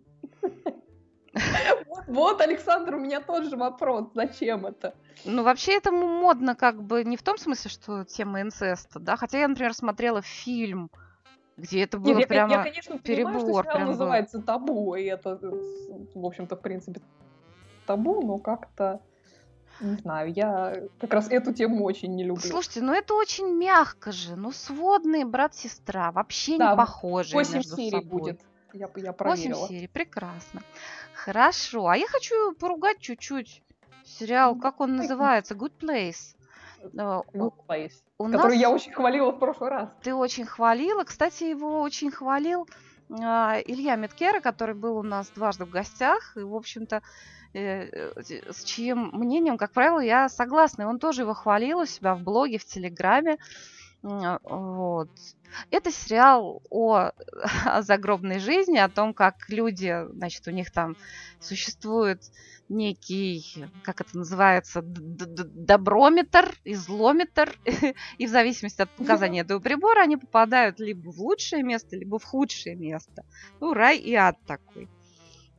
[1.88, 4.06] Вот, вот, Александр, у меня тот же вопрос.
[4.14, 4.94] Зачем это?
[5.24, 9.16] Ну, вообще это м- модно как бы не в том смысле, что тема инцеста, да?
[9.16, 10.90] Хотя я, например, смотрела фильм,
[11.56, 12.52] где это было Нет, я, прямо...
[12.52, 13.86] я, конечно, понимаю, что перебор прям был.
[13.92, 15.50] называется табу, и это, э,
[16.14, 17.00] в общем-то, в принципе,
[17.86, 19.00] табу, но как-то,
[19.80, 22.42] не знаю, я как раз эту тему очень не люблю.
[22.42, 24.36] Слушайте, ну это очень мягко же.
[24.36, 28.20] Ну, сводные брат-сестра, вообще Да, не похожие 8 между серий собой.
[28.20, 28.40] будет,
[28.72, 29.68] я, я 8 проверила.
[29.68, 30.62] серий, прекрасно.
[31.14, 31.86] Хорошо.
[31.86, 33.62] А я хочу поругать чуть-чуть
[34.04, 35.54] сериал, как он называется?
[35.54, 36.36] Good Place.
[36.82, 39.88] Э, у- Good Place, у который нас я очень хвалила в прошлый раз.
[40.02, 41.04] ты очень хвалила.
[41.04, 42.68] Кстати, его очень хвалил
[43.10, 46.36] а, Илья Меткера, который был у нас дважды в гостях.
[46.36, 47.02] И, в общем-то,
[47.52, 50.82] э, э, с чьим мнением, как правило, я согласна.
[50.82, 53.38] И он тоже его хвалил у себя в блоге, в Телеграме.
[54.04, 55.08] Вот.
[55.70, 57.10] Это сериал о,
[57.64, 60.96] о загробной жизни, о том, как люди, значит, у них там
[61.40, 62.20] существует
[62.68, 67.58] некий, как это называется, доброметр и злометр,
[68.18, 72.24] и в зависимости от показания этого прибора они попадают либо в лучшее место, либо в
[72.24, 73.22] худшее место.
[73.60, 74.90] Ну, рай и ад такой.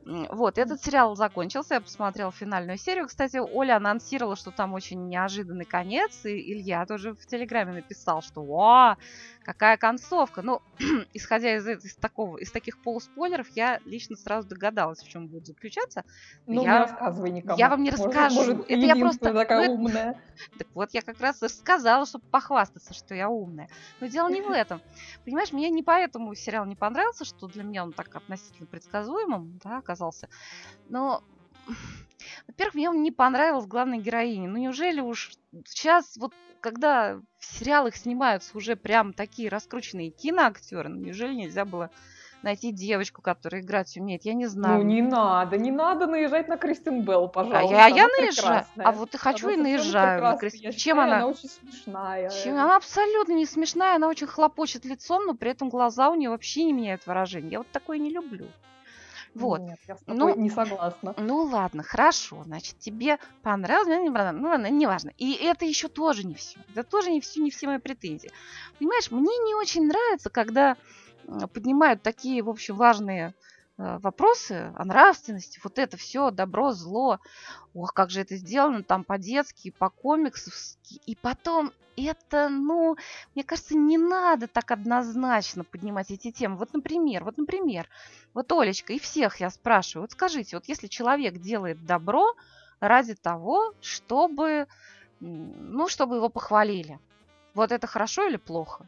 [0.06, 3.08] Вот, этот сериал закончился, я посмотрела финальную серию.
[3.08, 8.42] Кстати, Оля анонсировала, что там очень неожиданный конец, и Илья тоже в Телеграме написал, что
[8.42, 8.96] «О,
[9.44, 10.62] какая концовка!» Ну,
[11.12, 16.04] исходя из, из такого, из таких полуспойлеров, я лично сразу догадалась, в чем будет заключаться.
[16.46, 17.58] Ну, Я- не рассказывай никому.
[17.58, 18.34] я вам не Может- расскажу.
[18.36, 20.20] Может, Это я просто- такая ну, умная.
[20.58, 23.68] Так вот, я как раз сказала, чтобы похвастаться, что я умная.
[24.00, 24.80] Но дело не в этом.
[25.24, 29.80] Понимаешь, мне не поэтому сериал не понравился, что для меня он так относительно предсказуемым да,
[29.96, 30.28] оказался.
[30.88, 31.22] Но,
[32.46, 34.48] во-первых, мне он не понравилась главной героине.
[34.48, 35.32] Ну неужели уж
[35.64, 41.90] сейчас, вот когда в сериалах снимаются уже прям такие раскрученные киноактеры, ну неужели нельзя было
[42.42, 44.24] найти девочку, которая играть умеет?
[44.24, 44.78] Я не знаю.
[44.78, 47.74] Ну, не надо, не надо наезжать на Кристин Белл, А пожалуйста.
[47.74, 48.66] я, я она наезжаю.
[48.76, 50.36] А вот и хочу Она и наезжаю на.
[50.36, 50.62] Кристин.
[50.62, 51.16] Я Чем считаю, она?
[51.16, 52.30] Она очень смешная.
[52.30, 56.30] Чем- Она абсолютно не смешная, она очень хлопочет лицом, но при этом глаза у нее
[56.30, 57.52] вообще не меняют выражение.
[57.52, 58.46] Я вот такое не люблю.
[59.36, 59.60] Вот.
[59.60, 61.14] Нет, я с тобой Ну, не согласна.
[61.18, 64.42] Ну ладно, хорошо, значит, тебе понравилось, мне не понравилось.
[64.42, 65.12] Ну ладно, неважно.
[65.18, 66.58] И это еще тоже не все.
[66.74, 68.30] Это тоже не все, не все мои претензии.
[68.78, 70.76] Понимаешь, мне не очень нравится, когда
[71.52, 73.34] поднимают такие, в общем, важные
[73.76, 77.20] вопросы о нравственности, вот это все, добро, зло,
[77.74, 82.96] ох, как же это сделано там по-детски, по-комиксовски, и потом это, ну,
[83.34, 86.56] мне кажется, не надо так однозначно поднимать эти темы.
[86.56, 87.88] Вот, например, вот, например,
[88.34, 92.34] вот, Олечка, и всех я спрашиваю, вот скажите, вот если человек делает добро
[92.80, 94.66] ради того, чтобы,
[95.20, 96.98] ну, чтобы его похвалили,
[97.54, 98.86] вот это хорошо или плохо?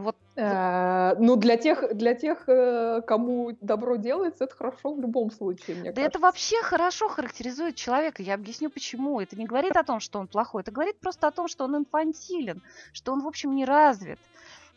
[0.00, 5.30] Вот, Э, Ну, для тех, для тех, э, кому добро делается, это хорошо в любом
[5.30, 6.08] случае, мне да кажется.
[6.08, 8.22] это вообще хорошо характеризует человека.
[8.22, 9.20] Я объясню почему.
[9.20, 11.76] Это не говорит о том, что он плохой, это говорит просто о том, что он
[11.76, 14.18] инфантилен, что он, в общем, не развит.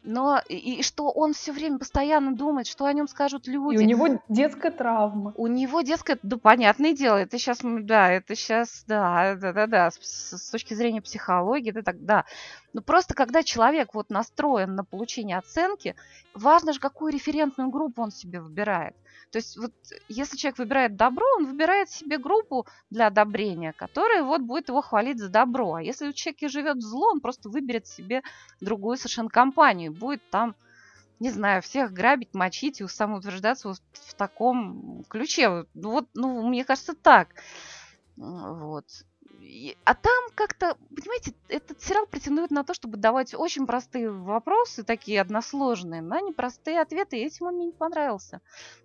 [0.04, 3.76] Но и, и что он все время постоянно думает, что о нем скажут люди.
[3.76, 5.34] И у него детская травма.
[5.38, 9.92] У него детская, да, понятное дело, это сейчас, да, это сейчас, да, да, да, да,
[9.92, 12.26] с, с точки зрения психологии, это так, да.
[12.74, 15.96] Но просто когда человек вот настроен на получение оценки,
[16.34, 18.96] важно же, какую референтную группу он себе выбирает.
[19.32, 19.74] То есть вот
[20.08, 25.20] если человек выбирает добро, он выбирает себе группу для одобрения, которая вот будет его хвалить
[25.20, 25.76] за добро.
[25.76, 28.22] А если у человека живет зло, он просто выберет себе
[28.62, 30.56] другую совершенно компанию, будет там
[31.20, 35.66] не знаю, всех грабить, мочить и самоутверждаться вот в таком ключе.
[35.74, 37.30] Вот, ну, мне кажется, так.
[38.18, 38.86] Вот.
[39.86, 45.20] А там как-то, понимаете, этот сериал претендует на то, чтобы давать очень простые вопросы, такие
[45.20, 48.40] односложные, на непростые ответы, и этим он мне не понравился.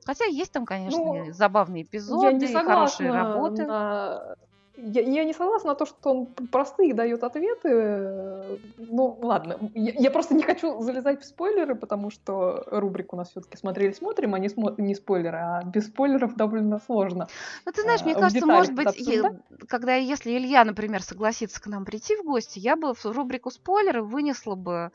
[0.04, 3.66] Хотя есть там, конечно, Ну, забавные Я эпизоды, не и хорошие работы.
[3.66, 4.34] на-
[4.80, 8.60] Я, я не согласна на то, что он простые дает ответы.
[8.76, 9.70] Ну, ладно.
[9.74, 14.34] Я, я просто не хочу залезать в спойлеры, потому что рубрику у нас все-таки смотрели-смотрим,
[14.34, 17.26] а не, смо- не спойлеры, а без спойлеров довольно сложно.
[17.66, 19.36] Ну, ты знаешь, мне а, кажется, может быть, обсуждать?
[19.68, 24.02] когда если Илья, например, согласится к нам прийти в гости, я бы в рубрику спойлеры
[24.02, 24.92] вынесла бы,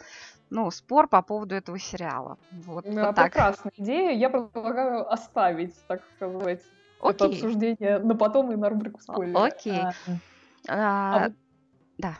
[0.49, 2.37] ну, спор по поводу этого сериала.
[2.51, 3.33] Вот, Да, вот так.
[3.33, 4.11] прекрасная идея.
[4.11, 6.61] Я предлагаю оставить, так сказать,
[7.09, 9.47] это обсуждение на потом и на рубрику спойлеры.
[9.47, 9.81] окей.
[9.81, 9.93] А,
[10.69, 11.33] А, а вот-
[11.97, 12.17] да.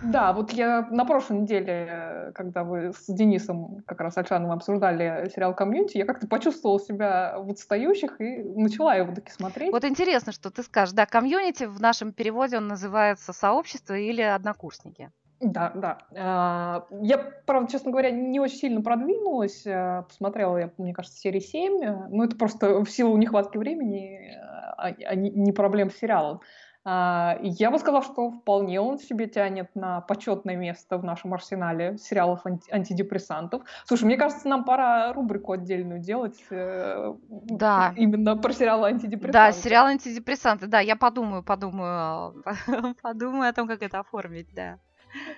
[0.00, 5.56] Да, вот я на прошлой неделе, когда вы с Денисом, как раз Альшановым, обсуждали сериал
[5.56, 9.72] «Community», я как-то почувствовала себя в отстающих и начала его таки смотреть.
[9.72, 10.94] Вот интересно, что ты скажешь.
[10.94, 15.10] Да, Community в нашем переводе он называется сообщество или однокурсники.
[15.40, 15.98] Да, да.
[16.16, 19.64] А, Я, правда, честно говоря, не очень сильно продвинулась.
[19.66, 21.82] а, Посмотрела я, мне кажется, серии 7.
[21.82, 24.32] э, Ну, это просто в силу нехватки времени,
[24.76, 26.40] а а не проблем с сериалом.
[26.84, 31.98] А, Я бы сказала, что вполне он себе тянет на почетное место в нашем арсенале
[31.98, 33.62] сериалов анти- антидепрессантов.
[33.84, 36.42] Слушай, мне кажется, нам пора рубрику отдельную делать.
[36.50, 37.92] э, Да.
[37.96, 39.32] Именно про сериалы антидепрессанты.
[39.32, 40.66] Да, сериал антидепрессанты.
[40.66, 42.42] Да, я подумаю, подумаю,
[43.02, 44.78] подумаю о том, как это оформить, да.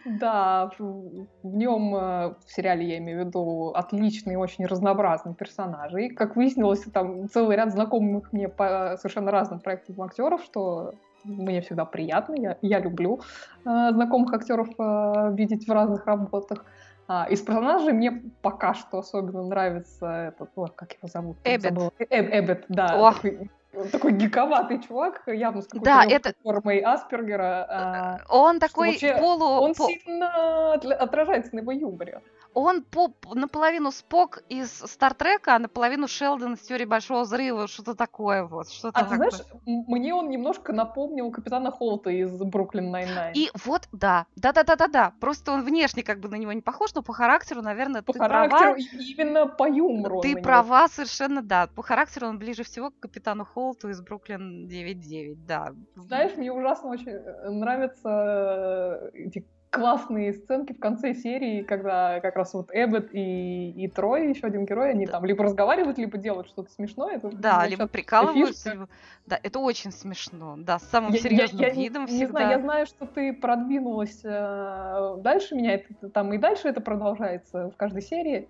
[0.05, 6.07] Да, в нем, э, в сериале я имею в виду, отличные, очень разнообразные персонажи.
[6.07, 10.93] И, как выяснилось, там целый ряд знакомых мне по совершенно разным проектам актеров, что
[11.25, 12.35] мне всегда приятно.
[12.35, 13.21] Я, я люблю
[13.65, 16.65] э, знакомых актеров э, видеть в разных работах.
[17.13, 21.39] А, из персонажей мне пока что особенно нравится этот, ой, как его зовут?
[21.45, 21.73] Эббет.
[21.99, 23.09] Эб- Эбед, да.
[23.09, 23.13] О.
[23.13, 23.51] Такой,
[23.93, 27.67] такой гиковатый чувак, явно с какой-то Да, это- формой Аспергера.
[27.69, 29.45] а, Он такой вообще полу...
[29.63, 32.21] он по- сильно отражается на его юморе.
[32.53, 37.69] Он по, наполовину Спок из Стартрека, а наполовину Шелдон из Теории Большого Взрыва.
[37.69, 38.69] Что-то такое вот.
[38.69, 39.31] Что-то А ты такое.
[39.31, 43.35] знаешь, м- мне он немножко напомнил капитана Холта из Brooklyn Nine-Nine.
[43.37, 45.13] И вот, да, да-да-да-да-да.
[45.21, 48.19] Просто он внешне как бы на него не похож, но по характеру, наверное, По ты
[48.19, 48.77] характеру, права.
[48.99, 50.21] именно по юмору.
[50.21, 51.69] Ты права совершенно, да.
[51.77, 55.73] По характеру он ближе всего к капитану Холту из Brooklyn 9.9, да.
[55.97, 62.35] Знаешь, мне ужасно очень э, нравятся э, эти классные сценки в конце серии, когда как
[62.35, 65.13] раз вот Эббет и, и Трой, еще один герой, они Да.
[65.13, 67.17] там либо разговаривают, либо делают что-то смешное.
[67.19, 68.89] Это Да, либо прикалываются, либо...
[69.27, 70.57] Да, это очень смешно.
[70.59, 72.31] Да, с самым Я- я- серьезным я не- видом не, всегда.
[72.31, 77.71] знаю, я знаю, что ты продвинулась э, дальше меня, это, там и дальше это продолжается
[77.71, 78.49] в каждой серии.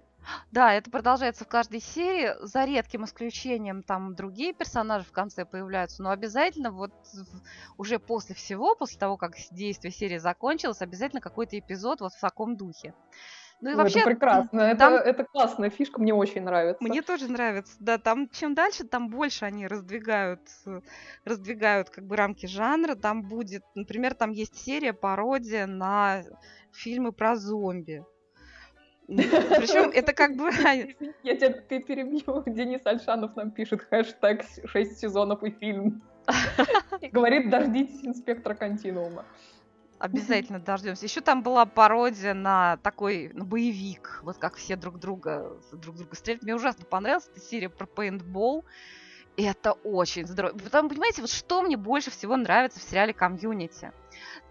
[0.50, 6.02] Да, это продолжается в каждой серии, за редким исключением там другие персонажи в конце появляются,
[6.02, 6.92] но обязательно вот
[7.78, 12.56] уже после всего, после того, как действие серии закончилось, обязательно какой-то эпизод вот в таком
[12.56, 12.94] духе.
[13.60, 16.82] Ну и вообще, это прекрасно, это, там- это классная фишка, мне очень нравится.
[16.82, 20.80] мне тоже нравится, да, там чем дальше, там больше они раздвигают, э,
[21.24, 26.22] раздвигают как бы рамки жанра, там будет, например, там есть серия пародия на
[26.72, 28.02] фильмы про зомби.
[29.16, 30.50] Причем это как бы
[31.22, 32.44] Я тебя ты перебью.
[32.46, 36.02] Денис Альшанов нам пишет хэштег 6 сезонов и фильм.
[37.12, 39.24] Говорит, дождитесь инспектора континуума.
[39.98, 41.04] Обязательно дождемся.
[41.04, 46.14] Еще там была пародия на такой на боевик, вот как все друг друга друг друга
[46.14, 46.42] стреляют.
[46.42, 48.64] Мне ужасно понравилась эта серия про пейнтбол.
[49.36, 50.56] И это очень здорово.
[50.56, 53.92] Потому, понимаете, вот что мне больше всего нравится в сериале «Community»?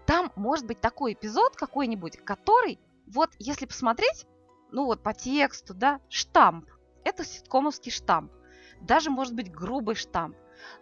[0.06, 4.26] Там может быть такой эпизод какой-нибудь, который, вот если посмотреть,
[4.72, 6.68] ну вот по тексту, да, штамп.
[7.04, 8.32] Это ситкомовский штамп.
[8.80, 10.36] Даже может быть грубый штамп.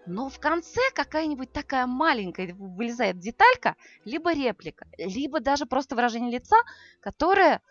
[0.07, 6.57] Но в конце какая-нибудь такая маленькая вылезает деталька, либо реплика, либо даже просто выражение лица,
[7.01, 7.62] которое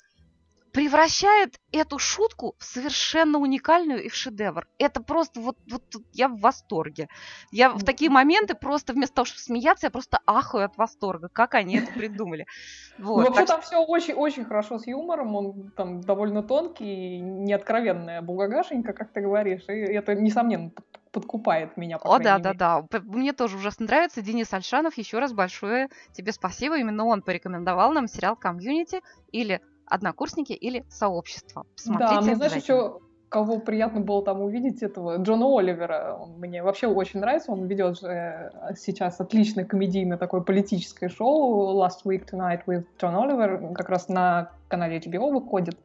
[0.78, 4.68] превращает эту шутку в совершенно уникальную и в шедевр.
[4.78, 5.82] Это просто вот, вот
[6.14, 7.08] я в восторге.
[7.52, 11.56] Я в такие моменты просто вместо того, чтобы смеяться, я просто ахаю от восторга, как
[11.56, 12.46] они это придумали.
[13.00, 13.48] Вот, Вообще так...
[13.48, 19.64] там все очень-очень хорошо с юмором, он там довольно тонкий, неоткровенная бугагашенька, как ты говоришь,
[19.68, 20.72] и это, несомненно,
[21.12, 21.98] подкупает меня.
[21.98, 22.54] О, да, мере.
[22.56, 23.00] да, да.
[23.04, 24.22] Мне тоже ужасно нравится.
[24.22, 26.78] Денис Альшанов, еще раз большое тебе спасибо.
[26.78, 29.02] Именно он порекомендовал нам сериал «Комьюнити»
[29.32, 31.66] или «Однокурсники» или «Сообщество».
[31.76, 36.18] Посмотрите да, мне знаешь, еще кого приятно было там увидеть, этого Джона Оливера.
[36.20, 37.52] Он мне вообще очень нравится.
[37.52, 43.74] Он ведет э, сейчас отличное комедийное такое политическое шоу Last Week Tonight with John Oliver.
[43.74, 45.78] Как раз на канале HBO выходит.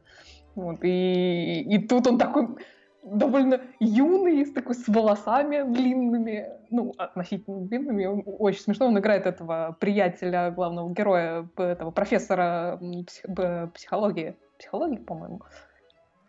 [0.55, 2.47] Вот, и, и тут он такой
[3.03, 8.05] довольно юный, с такой с волосами длинными, ну, относительно длинными.
[8.05, 8.87] Очень смешно.
[8.87, 12.79] Он играет этого приятеля главного героя, этого профессора
[13.73, 14.35] психологии.
[14.57, 15.41] Психологии, по-моему.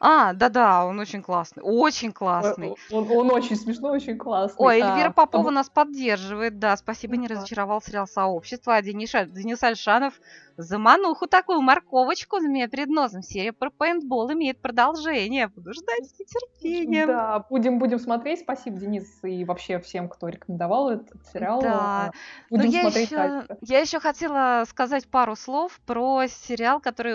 [0.00, 2.74] А, да-да, он очень классный, очень классный.
[2.90, 4.56] Он, он очень смешной, очень классный.
[4.58, 5.52] Ой, Эльвира а, Попова а...
[5.52, 10.14] нас поддерживает, да, спасибо, не разочаровал сериал «Сообщество», а Денис, Денис Альшанов
[10.56, 13.22] Замануху такую морковочку у меня перед носом.
[13.22, 15.48] Серия про пейнтбол имеет продолжение.
[15.48, 17.08] Буду ждать с нетерпением.
[17.08, 18.40] Да, будем, будем смотреть.
[18.40, 21.60] Спасибо, Денис, и вообще всем, кто рекомендовал этот сериал.
[21.60, 22.12] Да.
[22.50, 27.14] Будем Но смотреть я еще, я еще хотела сказать пару слов про сериал, который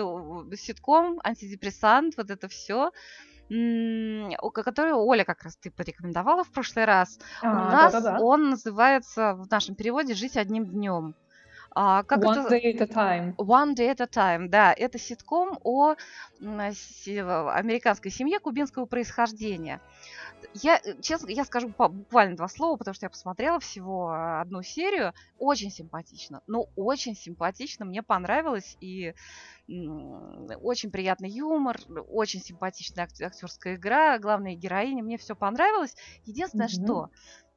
[0.56, 2.69] ситком, антидепрессант, вот это все
[4.52, 7.18] который Оля как раз ты порекомендовала в прошлый раз.
[7.42, 8.20] А, У нас да, да, да.
[8.20, 11.14] он называется в нашем переводе «Жить одним днем».
[11.72, 12.54] А, как One это...
[12.54, 13.36] Day at a Time.
[13.36, 14.72] One Day at a Time, да.
[14.72, 15.94] Это ситком о
[16.40, 19.80] американской семье кубинского происхождения.
[20.54, 25.14] Я, э, честно, я скажу буквально два слова, потому что я посмотрела всего одну серию.
[25.38, 26.42] Очень симпатично.
[26.46, 27.84] Ну, очень симпатично.
[27.84, 28.76] Мне понравилось.
[28.80, 29.14] И
[29.68, 31.78] очень приятный юмор,
[32.08, 35.04] очень симпатичная актерская игра, главная героиня.
[35.04, 35.94] Мне все понравилось.
[36.24, 36.84] Единственное, mm-hmm.
[36.84, 37.10] что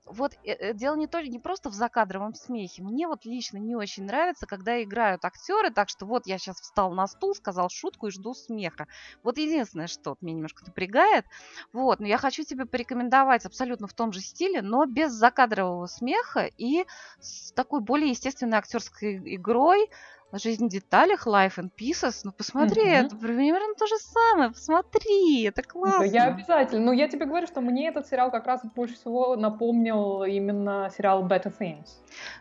[0.06, 2.84] вот э, э, дело не, только, не просто в закадровом смехе.
[2.84, 6.94] Мне вот лично не очень нравится, когда играют актеры так, что вот я сейчас встал
[6.94, 8.88] на стул, сказал шутку и жду смеха.
[9.24, 11.26] Вот единственное, что меня немножко напрягает.
[11.72, 16.50] Вот, но я хочу тебе порекомендовать абсолютно в том же стиле, но без закадрового смеха
[16.58, 16.86] и
[17.20, 19.90] с такой более естественной актерской игрой,
[20.34, 22.22] Жизнь в деталях, Life in Pieces.
[22.24, 22.90] Ну, посмотри, угу.
[22.90, 24.50] это примерно то же самое.
[24.50, 26.00] Посмотри, это классно.
[26.00, 26.86] Да, я обязательно.
[26.86, 31.28] Ну, я тебе говорю, что мне этот сериал как раз больше всего напомнил именно сериал
[31.28, 31.88] Better Things.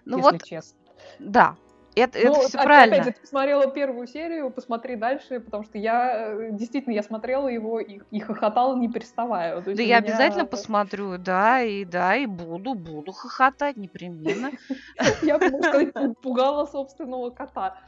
[0.07, 0.79] Ну если вот, честно.
[1.19, 1.57] Да,
[1.95, 2.97] это, ну, это все правильно.
[2.97, 7.49] Опять же, ты посмотрела первую серию, посмотри дальше, потому что я э, действительно я смотрела
[7.49, 9.61] его и, и хохотала не переставая.
[9.61, 9.99] да я меня...
[9.99, 14.53] обязательно посмотрю, да, и да, и буду, буду хохотать непременно.
[15.23, 17.79] Я, можно сказать, пугала собственного кота.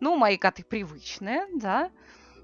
[0.00, 1.90] Ну, мои коты привычные, да.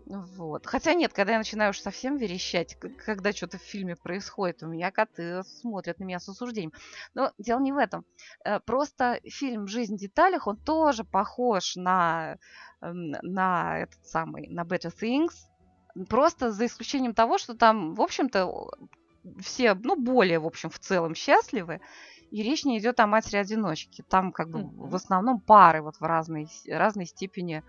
[0.07, 0.67] Вот.
[0.67, 4.93] Хотя нет, когда я начинаю уж совсем верещать, когда что-то в фильме происходит, у меня
[4.93, 6.73] коты смотрят на меня с осуждением.
[7.15, 8.05] Но дело не в этом.
[8.45, 12.37] Э, просто фильм «Жизнь в деталях», он тоже похож на,
[12.81, 15.35] на этот самый, на Better Things,
[16.09, 18.71] просто за исключением того, что там, в общем-то,
[19.41, 21.81] все, ну, более, в общем, в целом счастливы,
[22.31, 24.05] и речь не идет о матери-одиночке.
[24.09, 24.89] Там как бы mm-hmm.
[24.89, 27.65] в основном пары вот в разной, разной степени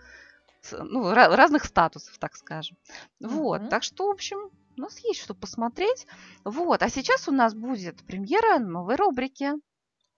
[0.72, 2.78] ну, разных статусов, так скажем.
[3.22, 3.28] Mm-hmm.
[3.28, 6.08] Вот, так что, в общем, у нас есть что посмотреть.
[6.44, 9.54] Вот, а сейчас у нас будет премьера новой рубрики.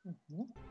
[0.05, 0.69] Mm-hmm.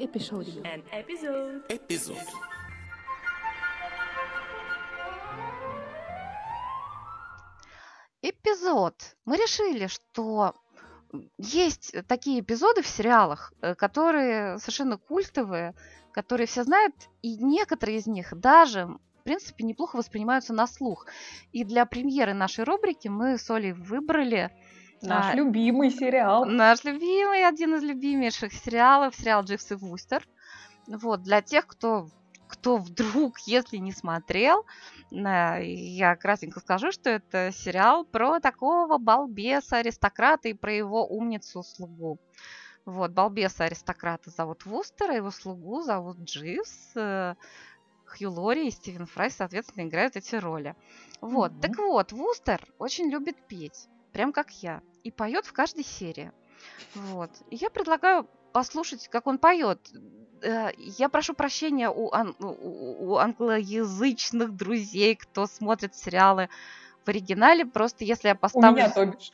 [0.00, 0.46] Эпизод.
[0.64, 1.62] An episode.
[1.68, 2.16] Эпизод.
[8.22, 8.94] Эпизод.
[9.26, 10.54] Мы решили, что
[11.38, 15.74] есть такие эпизоды в сериалах, э, которые совершенно культовые,
[16.12, 21.06] которые все знают, и некоторые из них даже, в принципе, неплохо воспринимаются на слух.
[21.52, 24.50] И для премьеры нашей рубрики мы с Олей выбрали
[25.00, 26.44] Наш а, любимый сериал.
[26.44, 30.26] Наш любимый, один из любимейших сериалов, сериал Дживс и Вустер.
[30.88, 32.08] Вот, для тех, кто
[32.48, 34.64] кто вдруг, если не смотрел,
[35.10, 42.18] э, я кратенько скажу, что это сериал про такого балбеса, аристократа и про его умницу-слугу.
[42.84, 46.96] Вот, балбеса аристократа зовут Вустера, его слугу зовут Дживс.
[46.96, 47.34] Э,
[48.06, 50.74] Хью Лори и Стивен Фрай, соответственно, играют эти роли.
[51.20, 51.60] Вот, mm-hmm.
[51.60, 56.32] так вот, Вустер очень любит петь, прям как я, и поет в каждой серии.
[56.94, 57.30] Вот.
[57.50, 59.78] И я предлагаю послушать, как он поет.
[60.42, 66.48] Э, я прошу прощения у, ан- у англоязычных друзей, кто смотрит сериалы
[67.08, 67.64] в оригинале.
[67.64, 68.70] Просто если я поставлю...
[68.70, 69.32] У меня, то бишь.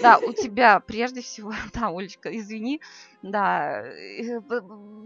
[0.00, 2.80] Да, у тебя прежде всего, да, Олечка, извини,
[3.22, 3.82] да.
[3.82, 4.40] Э,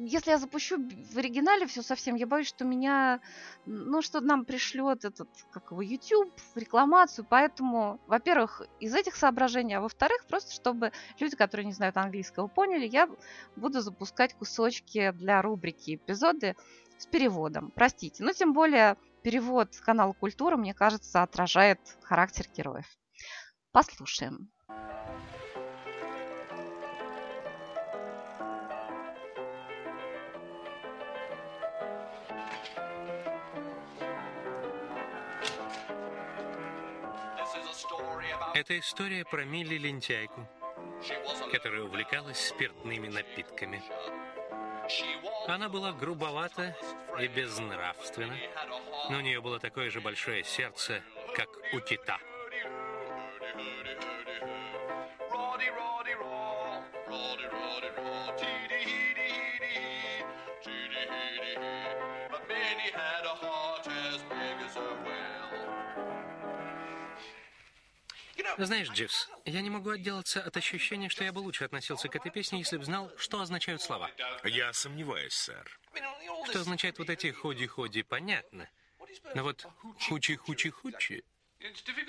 [0.00, 3.20] если я запущу в оригинале все совсем, я боюсь, что меня,
[3.64, 9.80] ну, что нам пришлет этот, как его, YouTube, рекламацию, поэтому, во-первых, из этих соображений, а
[9.80, 13.08] во-вторых, просто чтобы люди, которые не знают английского, поняли, я
[13.56, 16.54] буду запускать кусочки для рубрики эпизоды
[16.98, 17.72] с переводом.
[17.74, 22.86] Простите, но тем более перевод канала Культура, мне кажется, отражает характер героев.
[23.72, 24.50] Послушаем.
[38.54, 40.46] Это история про Милли Лентяйку,
[41.50, 43.82] которая увлекалась спиртными напитками.
[45.46, 46.76] Она была грубовата
[47.18, 48.36] и безнравственна,
[49.10, 51.02] но у нее было такое же большое сердце,
[51.34, 52.18] как у кита.
[68.58, 72.30] Знаешь, Дживс, я не могу отделаться от ощущения, что я бы лучше относился к этой
[72.30, 74.10] песне, если бы знал, что означают слова.
[74.44, 75.80] Я сомневаюсь, сэр.
[76.44, 78.68] Что означает вот эти ходи-ходи, понятно.
[79.34, 79.66] Но вот
[80.08, 81.24] хучи-хучи-хучи...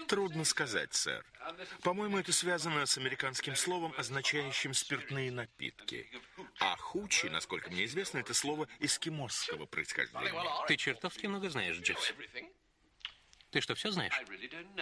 [0.07, 1.25] Трудно сказать, сэр.
[1.83, 6.09] По-моему, это связано с американским словом, означающим спиртные напитки.
[6.59, 10.33] А хучи, насколько мне известно, это слово эскимосского происхождения.
[10.67, 12.13] Ты чертовски много знаешь, Дживс.
[13.49, 14.17] Ты что, все знаешь?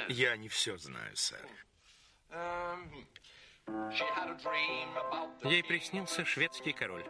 [0.07, 1.47] Я не все знаю, сэр.
[5.43, 7.05] Ей приснился шведский король.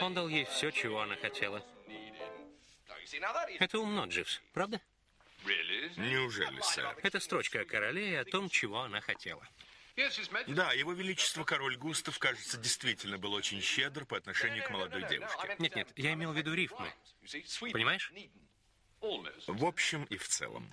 [0.00, 1.64] Он дал ей все, чего она хотела.
[3.58, 4.80] Это умно, Дживс, правда?
[5.96, 6.96] Неужели, сэр?
[7.02, 9.46] Это строчка о короле и о том, чего она хотела.
[10.46, 15.56] Да, его величество король Густав, кажется, действительно был очень щедр по отношению к молодой девушке.
[15.58, 16.92] Нет-нет, я имел в виду рифмы.
[17.72, 18.12] Понимаешь?
[19.00, 20.72] В общем и в целом.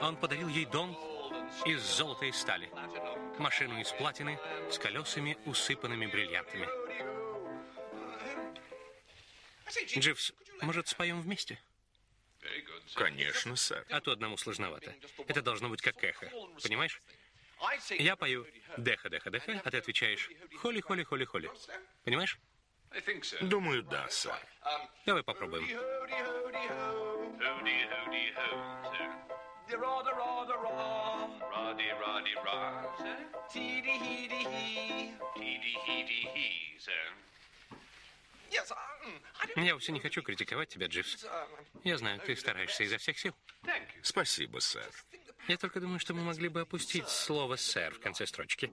[0.00, 0.94] Он подарил ей дом
[1.64, 2.70] из золота и стали,
[3.38, 4.38] машину из платины
[4.70, 6.68] с колесами, усыпанными бриллиантами.
[9.98, 10.32] Дживс,
[10.62, 11.58] может, споем вместе?
[12.94, 13.86] Конечно, сэр.
[13.90, 14.94] А то одному сложновато.
[15.28, 16.30] Это должно быть как эхо.
[16.62, 17.00] Понимаешь?
[17.90, 18.46] Я пою
[18.78, 21.50] «деха-деха-деха», а ты отвечаешь «холи-холи-холи-холи».
[22.04, 22.38] Понимаешь?
[23.42, 24.34] Думаю, да, сэр.
[25.04, 25.66] Давай попробуем.
[39.56, 41.26] Я вовсе не хочу критиковать тебя, Дживс.
[41.84, 43.34] Я знаю, ты стараешься изо всех сил.
[44.02, 44.90] Спасибо, сэр.
[45.48, 48.72] Я только думаю, что мы могли бы опустить слово «сэр» в конце строчки.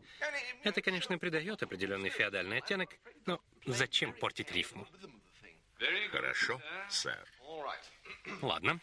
[0.63, 2.89] Это, конечно, придает определенный феодальный оттенок,
[3.25, 4.88] но зачем портить рифму?
[6.11, 7.28] Хорошо, сэр.
[8.41, 8.80] Ладно.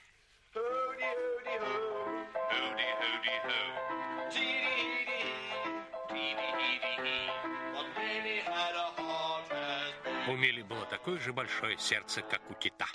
[10.27, 12.87] У Милли было такое же большое сердце, как у кита.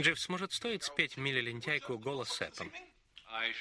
[0.00, 2.72] Дживс, может, стоит спеть Милли Лентяйку голос сэпом?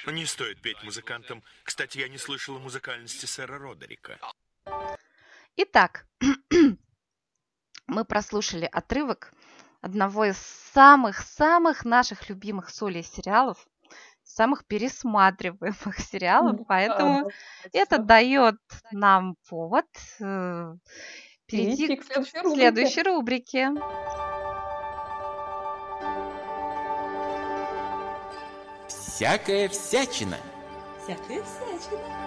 [0.07, 1.43] Не стоит петь музыкантам.
[1.63, 4.19] Кстати, я не слышала музыкальности сэра Родерика.
[5.55, 6.07] Итак,
[7.87, 9.33] мы прослушали отрывок
[9.81, 13.67] одного из самых-самых наших любимых солей сериалов,
[14.23, 17.29] самых пересматриваемых сериалов, поэтому
[17.71, 18.57] это дает
[18.91, 19.85] нам повод
[21.53, 22.61] э, перейти к следующей рубрике.
[22.61, 23.69] Следующей рубрике.
[28.87, 30.37] Всякая всячина.
[31.03, 32.21] Всякая всячина.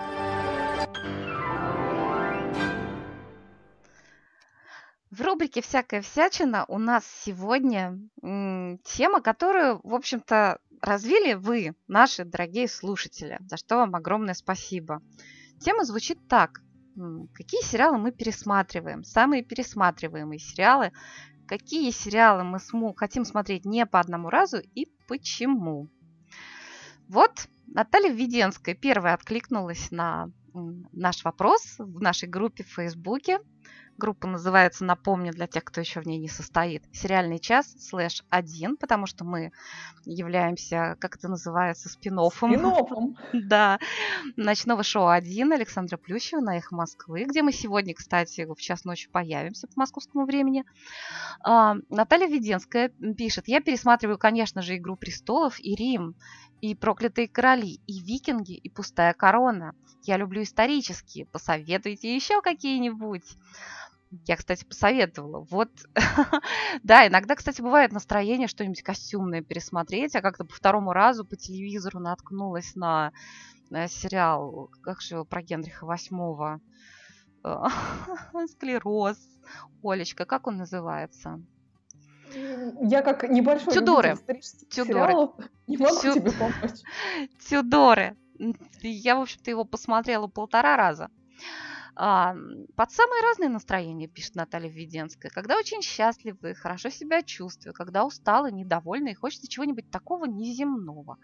[5.11, 12.67] В рубрике «Всякая всячина» у нас сегодня тема, которую, в общем-то, развили вы, наши дорогие
[12.67, 15.03] слушатели, за что вам огромное спасибо.
[15.61, 16.64] Тема звучит так.
[17.33, 19.05] Какие сериалы мы пересматриваем?
[19.05, 20.93] Самые пересматриваемые сериалы.
[21.47, 22.59] Какие сериалы мы
[22.97, 25.89] хотим смотреть не по одному разу и почему?
[27.09, 30.31] Вот Наталья Введенская первая откликнулась на
[30.93, 33.41] наш вопрос в нашей группе в Фейсбуке.
[33.97, 38.77] Группа называется, напомню, для тех, кто еще в ней не состоит, «Сериальный час» слэш один,
[38.77, 39.53] потому что мы
[40.05, 42.53] являемся, как это называется, спин-оффом.
[42.53, 43.17] Спин-оффом.
[43.33, 43.79] Да.
[44.37, 49.09] Ночного шоу один Александра Плющева на «Эхо Москвы», где мы сегодня, кстати, в час ночи
[49.11, 50.65] появимся по московскому времени.
[51.41, 56.17] А, Наталья Веденская пишет, я пересматриваю, конечно же, «Игру престолов» и «Рим»,
[56.65, 59.75] и «Проклятые короли», и «Викинги», и «Пустая корона».
[60.05, 61.27] Я люблю исторические.
[61.27, 63.37] Посоветуйте еще какие-нибудь.
[64.27, 65.47] Я, кстати, посоветовала.
[65.51, 65.69] Вот,
[66.83, 72.01] да, иногда, кстати, бывает настроение что-нибудь костюмное пересмотреть, а как-то по второму разу по телевизору
[72.01, 73.13] наткнулась на,
[73.69, 76.63] на сериал, как же его, про Генриха Восьмого.
[78.53, 79.19] Склероз.
[79.83, 81.43] Олечка, как он называется?
[82.81, 84.17] Я как небольшой Тюдоры.
[84.71, 85.15] Тюдоры.
[85.67, 86.15] не могу Тю...
[86.15, 86.81] тебе помочь.
[87.49, 88.17] Тюдоры.
[88.83, 91.11] Я, в общем-то, его посмотрела полтора раза.
[91.97, 92.35] А,
[92.75, 95.31] под самые разные настроения, пишет Наталья Введенская.
[95.31, 101.19] Когда очень счастливы, хорошо себя чувствую, когда устала, недовольна и хочется чего-нибудь такого неземного.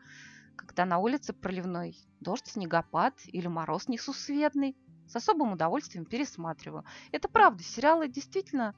[0.55, 4.77] Когда на улице проливной дождь, снегопад или мороз несусветный,
[5.09, 6.85] с особым удовольствием пересматриваю.
[7.11, 8.77] Это правда, сериалы действительно,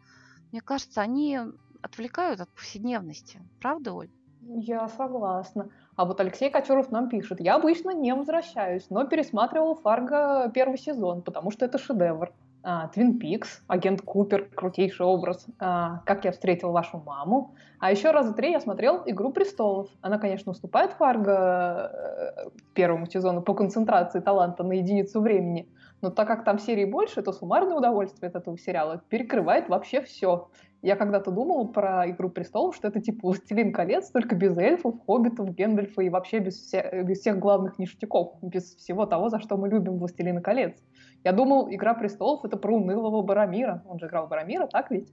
[0.51, 1.39] мне кажется, они
[1.83, 3.41] отвлекают от повседневности.
[3.61, 4.11] Правда, Оль?
[4.41, 5.69] Я согласна.
[5.95, 11.23] А вот Алексей Кочуров нам пишет, я обычно не возвращаюсь, но пересматривал «Фарго» первый сезон,
[11.23, 12.33] потому что это шедевр.
[12.65, 17.55] А, Твин Пикс, агент Купер, крутейший образ, а, как я встретил вашу маму.
[17.81, 19.89] А еще раза три я смотрел «Игру престолов».
[20.01, 25.69] Она, конечно, уступает Фарго э, первому сезону по концентрации таланта на единицу времени,
[26.03, 30.49] но так как там серии больше, то суммарное удовольствие от этого сериала перекрывает вообще все.
[30.83, 35.55] Я когда-то думала про «Игру престолов», что это типа «Властелин колец», только без эльфов, хоббитов,
[35.55, 39.69] Гендальфа и вообще без, вся, без всех главных ништяков, без всего того, за что мы
[39.69, 40.77] любим «Властелина колец».
[41.23, 43.85] Я думал, «Игра престолов»— это про унылого Барамира.
[43.87, 45.13] Он же играл Барамира, так ведь?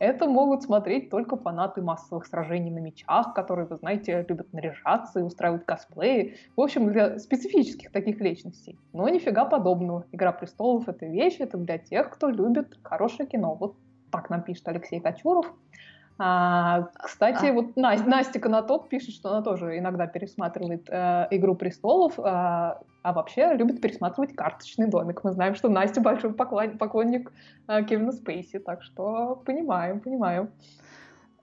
[0.00, 5.22] Это могут смотреть только фанаты массовых сражений на мечах, которые, вы знаете, любят наряжаться и
[5.22, 6.34] устраивать косплеи.
[6.56, 8.76] В общем, для специфических таких личностей.
[8.92, 10.06] Но нифига подобного.
[10.10, 13.54] «Игра престолов»— это вещь, это для тех, кто любит хорошее кино.
[13.54, 13.76] Вот
[14.14, 15.52] так нам пишет Алексей Кочуров.
[16.16, 17.52] А, кстати, а.
[17.52, 23.12] вот Настя, Настя Конотоп пишет, что она тоже иногда пересматривает э, «Игру престолов», э, а
[23.12, 25.24] вообще любит пересматривать «Карточный домик».
[25.24, 27.32] Мы знаем, что Настя большой поклон, поклонник
[27.66, 30.50] э, Кевина Спейси, так что понимаем, понимаем.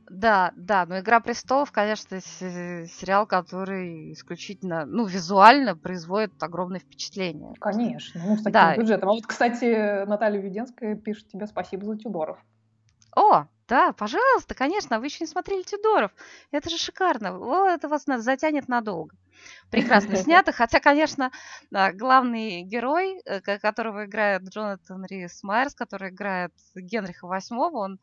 [0.10, 7.56] Да, да, но «Игра престолов», конечно, сериал, который исключительно, ну, визуально производит огромное впечатление.
[7.60, 8.78] Конечно, ну, с таким да.
[8.78, 9.10] бюджетом.
[9.10, 12.38] А вот, кстати, Наталья Веденская пишет тебе спасибо за Тюдоров.
[13.16, 16.12] О, да, пожалуйста, конечно, вы еще не смотрели Тюдоров.
[16.52, 17.38] Это же шикарно.
[17.38, 19.16] О, это вас затянет надолго.
[19.70, 20.52] Прекрасно снято.
[20.52, 21.32] Хотя, конечно,
[21.72, 28.00] главный герой, э, которого играет Джонатан Рис Майерс, который играет Генриха VIII, он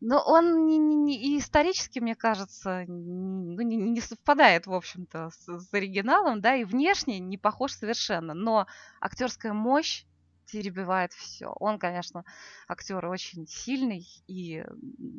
[0.00, 5.58] но он не, не, не, исторически, мне кажется, ну, не, не совпадает, в общем-то, с,
[5.58, 8.32] с оригиналом, да, и внешне не похож совершенно.
[8.32, 8.66] Но
[9.00, 10.04] актерская мощь
[10.50, 11.48] перебивает все.
[11.60, 12.24] Он, конечно,
[12.66, 14.64] актер очень сильный и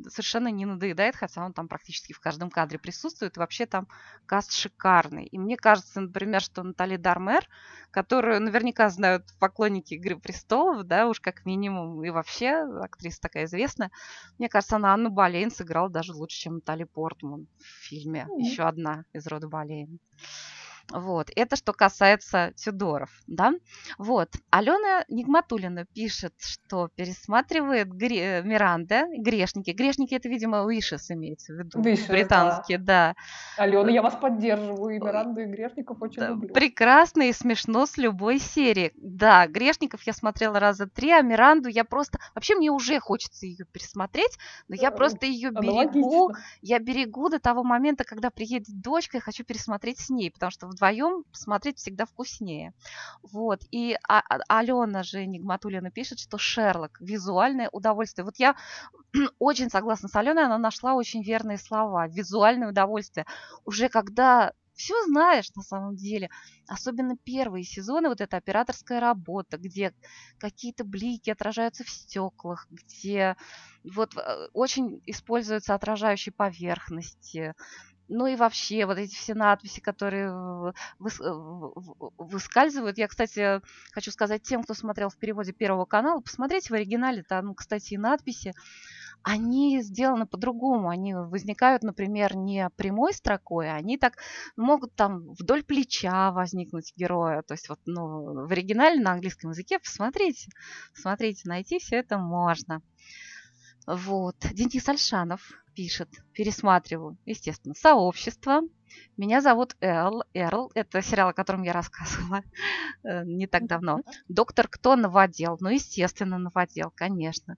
[0.08, 3.36] совершенно не надоедает, хотя он там практически в каждом кадре присутствует.
[3.36, 3.88] И вообще там
[4.26, 5.26] каст шикарный.
[5.26, 7.48] И мне кажется, например, что Натали Дармер,
[7.90, 12.50] которую наверняка знают поклонники «Игры престолов», да, уж как минимум, и вообще
[12.82, 13.90] актриса такая известная,
[14.38, 18.26] мне кажется, она Анну Болейн сыграла даже лучше, чем Натали Портман в фильме.
[18.28, 18.40] Mm-hmm.
[18.40, 19.98] Еще одна из рода Болейн.
[20.92, 23.52] Вот, это что касается Тюдоров, да.
[23.98, 28.42] Вот, Алена Нигматулина пишет, что пересматривает Гре...
[28.42, 29.70] Миранда, Грешники.
[29.70, 33.14] Грешники это, видимо, Уишес имеется в виду, Вишес, британские, да.
[33.56, 33.64] да.
[33.64, 36.52] Алена, я вас поддерживаю, и Миранду, и Грешников очень да, люблю.
[36.52, 38.92] Прекрасно и смешно с любой серии.
[38.96, 42.18] Да, Грешников я смотрела раза три, а Миранду я просто...
[42.34, 44.38] Вообще мне уже хочется ее пересмотреть,
[44.68, 46.32] но я просто ее берегу.
[46.62, 50.66] Я берегу до того момента, когда приедет дочка, я хочу пересмотреть с ней, потому что
[50.66, 52.72] в вдвоем смотреть всегда вкуснее.
[53.22, 53.60] Вот.
[53.70, 58.24] И а, а, Алена же Нигматулина пишет, что Шерлок– визуальное удовольствие.
[58.24, 58.56] Вот я
[59.38, 62.08] очень согласна с Аленой, она нашла очень верные слова.
[62.08, 63.26] Визуальное удовольствие.
[63.64, 66.30] Уже когда все знаешь на самом деле.
[66.66, 69.92] Особенно первые сезоны, вот эта операторская работа, где
[70.38, 73.36] какие-то блики отражаются в стеклах, где
[73.84, 77.54] вот э, очень используются отражающие поверхности,
[78.10, 81.20] ну и вообще, вот эти все надписи, которые выс
[82.18, 82.98] выскальзывают.
[82.98, 83.60] Я, кстати,
[83.92, 87.98] хочу сказать тем, кто смотрел в переводе Первого канала, посмотрите в оригинале, там, кстати, и
[87.98, 88.52] надписи
[89.22, 90.88] они сделаны по-другому.
[90.88, 94.16] Они возникают, например, не прямой строкой, а они так
[94.56, 97.42] могут там вдоль плеча возникнуть героя.
[97.42, 100.50] То есть вот ну, в оригинале на английском языке посмотрите,
[100.94, 102.82] посмотрите, найти все это можно.
[103.86, 104.36] Вот.
[104.52, 108.60] Денис Альшанов пишет, пересматриваю, естественно, «Сообщество».
[109.16, 110.24] Меня зовут Эл.
[110.34, 110.70] Эрл.
[110.74, 112.42] Это сериал, о котором я рассказывала
[113.02, 114.00] э, не так давно.
[114.28, 115.56] «Доктор Кто» новодел.
[115.60, 117.56] Ну, естественно, новодел, конечно.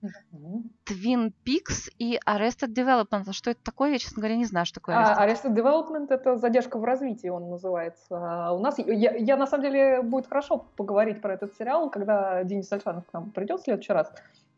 [0.85, 3.33] «Твин Пикс» и «Arrested Development».
[3.33, 3.91] Что это такое?
[3.91, 6.07] Я, честно говоря, не знаю, что такое а, Arrested, Arrested Development.
[6.09, 8.05] это задержка в развитии, он называется.
[8.11, 12.41] А у нас, я, я, на самом деле, будет хорошо поговорить про этот сериал, когда
[12.45, 14.13] Денис Альшанов к нам придет в следующий раз.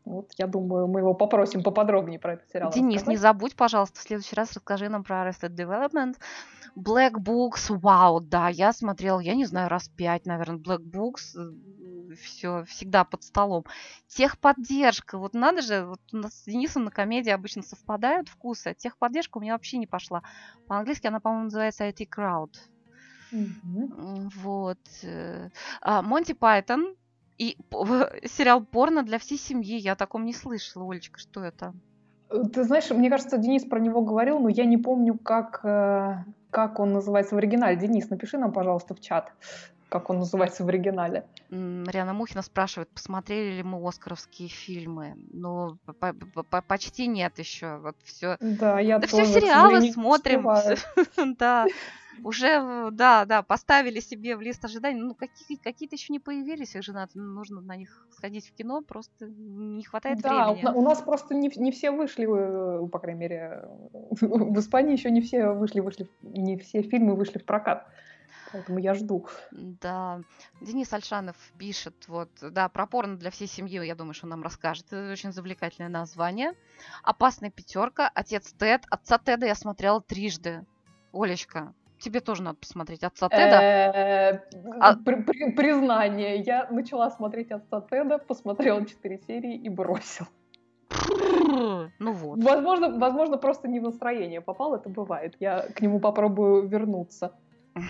[0.06, 2.72] Вот, я думаю, мы его попросим поподробнее про этот сериал.
[2.72, 3.10] Денис, рассказать.
[3.10, 6.16] не забудь, пожалуйста, в следующий раз расскажи нам про Arrested Development.
[6.76, 12.16] Black Books, вау, да, я смотрела, я не знаю, раз пять, наверное, Black Books, э,
[12.16, 13.66] все, всегда под столом.
[14.08, 18.74] Техподдержка, вот надо же, вот у нас с Денисом на комедии обычно совпадают вкусы, а
[18.76, 20.22] техподдержка у меня вообще не пошла.
[20.68, 22.54] По-английски она, по-моему, называется IT Crowd.
[23.32, 24.30] Mm-hmm.
[24.36, 24.80] Вот.
[25.04, 25.50] Э,
[25.82, 26.96] а, Монти Пайтон,
[27.38, 27.58] и
[28.28, 29.78] сериал порно для всей семьи.
[29.78, 31.74] Я о таком не слышала, Олечка, что это?
[32.30, 36.80] Ты знаешь, мне кажется, Денис про него говорил, но я не помню, как, э, как
[36.80, 37.78] он называется в оригинале.
[37.78, 39.32] Денис, напиши нам, пожалуйста, в чат,
[39.90, 41.26] как он называется в оригинале.
[41.52, 45.14] Мариана Мухина спрашивает, посмотрели ли мы оскаровские фильмы.
[45.32, 45.78] Ну,
[46.68, 47.78] почти нет еще.
[47.78, 48.38] Вот все.
[48.40, 50.46] Да, я да тоже, все сериалы смотрим.
[51.38, 51.68] Да
[52.24, 55.02] уже, да, да, поставили себе в лист ожиданий.
[55.02, 58.82] Ну, какие, какие-то еще не появились, их же надо, нужно на них сходить в кино,
[58.82, 60.74] просто не хватает да, времени.
[60.76, 63.70] у нас просто не, не все вышли, э, по крайней мере,
[64.22, 67.88] в Испании еще не все вышли, вышли, не все фильмы вышли в прокат.
[68.52, 69.28] Поэтому я жду.
[69.52, 70.22] Да.
[70.62, 74.44] Денис Альшанов пишет, вот, да, про порно для всей семьи, я думаю, что он нам
[74.44, 74.86] расскажет.
[74.88, 76.54] Это очень завлекательное название.
[77.04, 78.86] Опасная пятерка, отец Тед.
[78.90, 80.66] Отца Теда я смотрела трижды.
[81.12, 83.62] Олечка, тебе тоже надо посмотреть отца Теда.
[83.62, 84.42] Э,
[84.80, 86.38] а признание.
[86.42, 90.28] Я начала смотреть отца Теда, посмотрела 4 серии и бросил.
[92.00, 92.44] Ну вот.
[92.44, 95.36] Возможно, возможно, просто не в настроение попал, это бывает.
[95.40, 97.34] Я к нему попробую вернуться.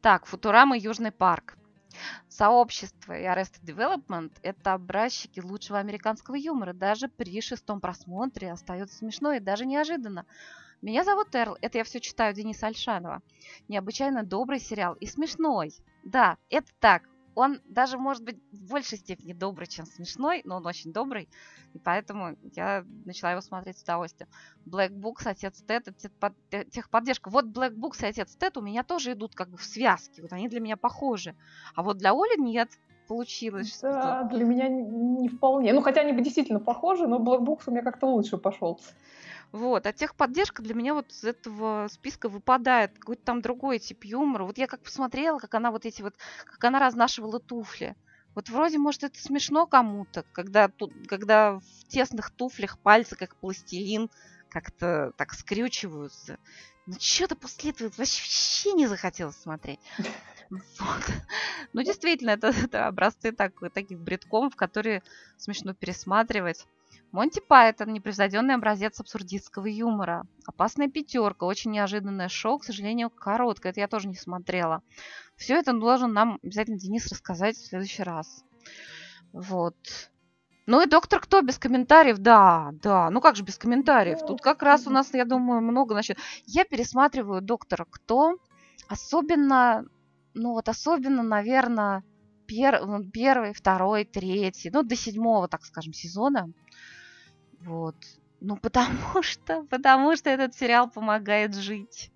[0.00, 1.58] Так, Футурама Южный парк.
[2.28, 6.72] Сообщество и Arrested Development– это образчики лучшего американского юмора.
[6.72, 10.24] Даже при шестом просмотре остается смешно и даже неожиданно.
[10.82, 13.20] Меня зовут Эрл, это я все читаю Дениса Альшанова.
[13.68, 15.74] Необычайно добрый сериал и смешной.
[16.04, 17.02] Да, это так.
[17.34, 21.28] Он даже, может быть, в большей степени добрый, чем смешной, но он очень добрый,
[21.74, 24.28] и поэтому я начала его смотреть с удовольствием.
[24.66, 25.88] Black Books, Отец Тед,
[26.70, 27.28] техподдержка.
[27.28, 30.32] Вот Black Books и Отец Тед у меня тоже идут как бы в связке, вот
[30.32, 31.36] они для меня похожи.
[31.74, 32.70] А вот для Оли нет,
[33.06, 33.78] получилось.
[33.82, 34.36] Да, что...
[34.36, 35.72] для меня не вполне.
[35.72, 38.80] Ну, хотя они бы действительно похожи, но Black Books у меня как-то лучше пошел.
[39.52, 39.86] Вот.
[39.86, 42.98] А техподдержка для меня вот из этого списка выпадает.
[42.98, 44.44] Какой-то там другой тип юмора.
[44.44, 47.96] Вот я как посмотрела, как она вот эти вот, как она разнашивала туфли.
[48.34, 54.08] Вот вроде, может, это смешно кому-то, когда, тут, когда в тесных туфлях пальцы, как пластилин,
[54.50, 56.38] как-то так скрючиваются.
[56.86, 59.80] Но что-то после этого вообще не захотелось смотреть.
[60.50, 61.04] Вот.
[61.72, 65.02] Ну, действительно, это, это образцы так, таких бредком, в которые
[65.36, 66.66] смешно пересматривать.
[67.12, 70.26] Монти Пайтон– непревзойденный образец абсурдистского юмора.
[70.46, 73.72] Опасная пятерка, очень неожиданное шоу, к сожалению, короткое.
[73.72, 74.82] Это я тоже не смотрела.
[75.34, 78.44] Все это должен нам обязательно Денис рассказать в следующий раз.
[79.32, 79.76] Вот.
[80.66, 82.18] Ну и доктор кто без комментариев?
[82.18, 83.10] Да, да.
[83.10, 84.20] Ну как же без комментариев?
[84.24, 86.16] Тут как раз у нас, я думаю, много насчет.
[86.46, 88.36] Я пересматриваю доктора кто.
[88.86, 89.84] Особенно,
[90.34, 92.04] ну вот особенно, наверное,
[92.46, 92.80] пер...
[93.12, 96.52] первый, второй, третий, ну до седьмого, так скажем, сезона.
[97.60, 97.96] Вот.
[98.40, 102.12] Ну, потому что, потому что этот сериал помогает жить.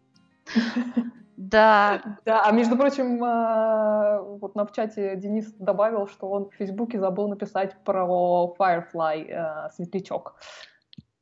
[1.36, 2.00] Да.
[2.24, 7.00] Да, а между прочим, а, вот на в чате Денис добавил, что он в Фейсбуке
[7.00, 10.36] забыл написать про Firefly э, светлячок.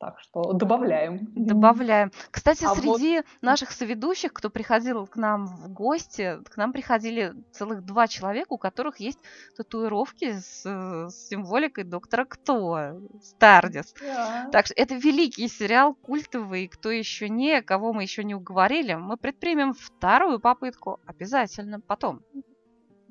[0.03, 1.29] Так что добавляем.
[1.33, 2.11] Добавляем.
[2.29, 3.25] Кстати, а среди вот...
[3.41, 8.57] наших соведущих, кто приходил к нам в гости, к нам приходили целых два человека, у
[8.57, 9.19] которых есть
[9.55, 13.93] татуировки с, с символикой доктора Кто, Стардис.
[14.03, 14.51] Yeah.
[14.51, 16.67] Так что это великий сериал, культовый.
[16.67, 22.23] Кто еще не, кого мы еще не уговорили, мы предпримем вторую попытку обязательно потом.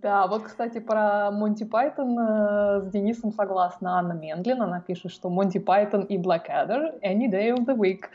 [0.02, 4.60] Да, вот, кстати, про Монти Пайтон э, с Денисом согласна Анна Мендлин.
[4.60, 8.06] Она пишет, что Монти Пайтон и Blackadder any day of the week.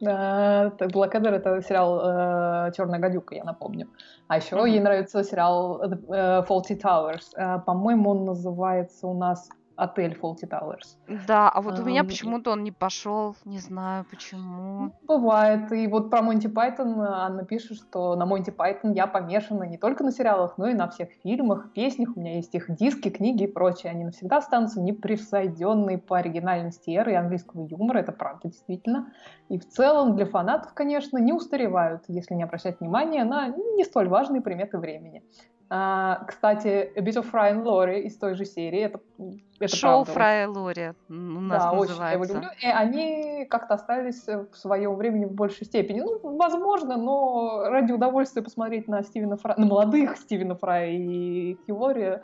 [0.00, 3.86] Э, Blackadder— это сериал э, «Черная гадюка», я напомню.
[4.26, 4.70] А еще mm-hmm.
[4.70, 7.62] ей нравится сериал Fawlty Towers.
[7.64, 10.98] По-моему, он называется у нас отель Фолти Тауэрс.
[11.26, 14.92] Да, а вот у меня почему-то он не пошел, не знаю почему.
[15.06, 15.70] Бывает.
[15.72, 20.02] И вот про Монти Пайтон Анна пишет, что на Монти Пайтон я помешана не только
[20.02, 22.16] на сериалах, но и на всех фильмах, песнях.
[22.16, 23.92] У меня есть их диски, книги и прочее.
[23.92, 27.98] Они навсегда останутся непревзойденные по оригинальности мэтры английского юмора.
[27.98, 29.12] Это правда, действительно.
[29.48, 34.08] И в целом для фанатов, конечно, не устаревают, если не обращать внимания на не столь
[34.08, 35.22] важные приметы времени.
[35.68, 38.82] А, кстати, A Bit of Fry and Lori из той же серии.
[38.82, 39.00] Это,
[39.58, 41.94] это Шоу Фрай и Лори у нас да, называется.
[41.94, 42.48] очень я его люблю.
[42.60, 46.00] И они как-то остались в своем времени в большей степени.
[46.00, 51.76] Ну, возможно, но ради удовольствия посмотреть на Стивена Фрая, на молодых Стивена Фрая и Хью
[51.78, 52.20] Лори,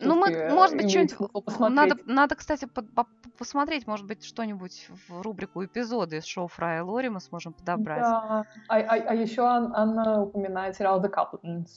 [0.00, 1.14] Ну, мы, может быть, что-нибудь...
[1.58, 3.06] Надо, надо, кстати, по- по-
[3.38, 8.02] посмотреть, может быть, что-нибудь в рубрику эпизоды из шоу Фрая и Лори мы сможем подобрать.
[8.02, 8.44] Да.
[8.68, 11.68] А, а- а еще Ан- Анна упоминает сериал The Couples.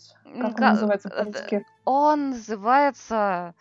[0.41, 1.65] Как он называется э, по-русски?
[1.85, 3.53] Он называется...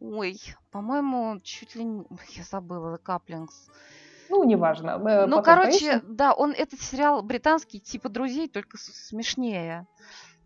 [0.00, 0.40] Ой,
[0.70, 2.04] по-моему, чуть ли не...
[2.30, 3.68] Я забыла, Каплингс.
[4.28, 5.00] Ну, неважно.
[5.06, 6.16] э, Ну, короче, поищем.
[6.16, 9.86] да, он этот сериал британский, типа друзей, только смешнее.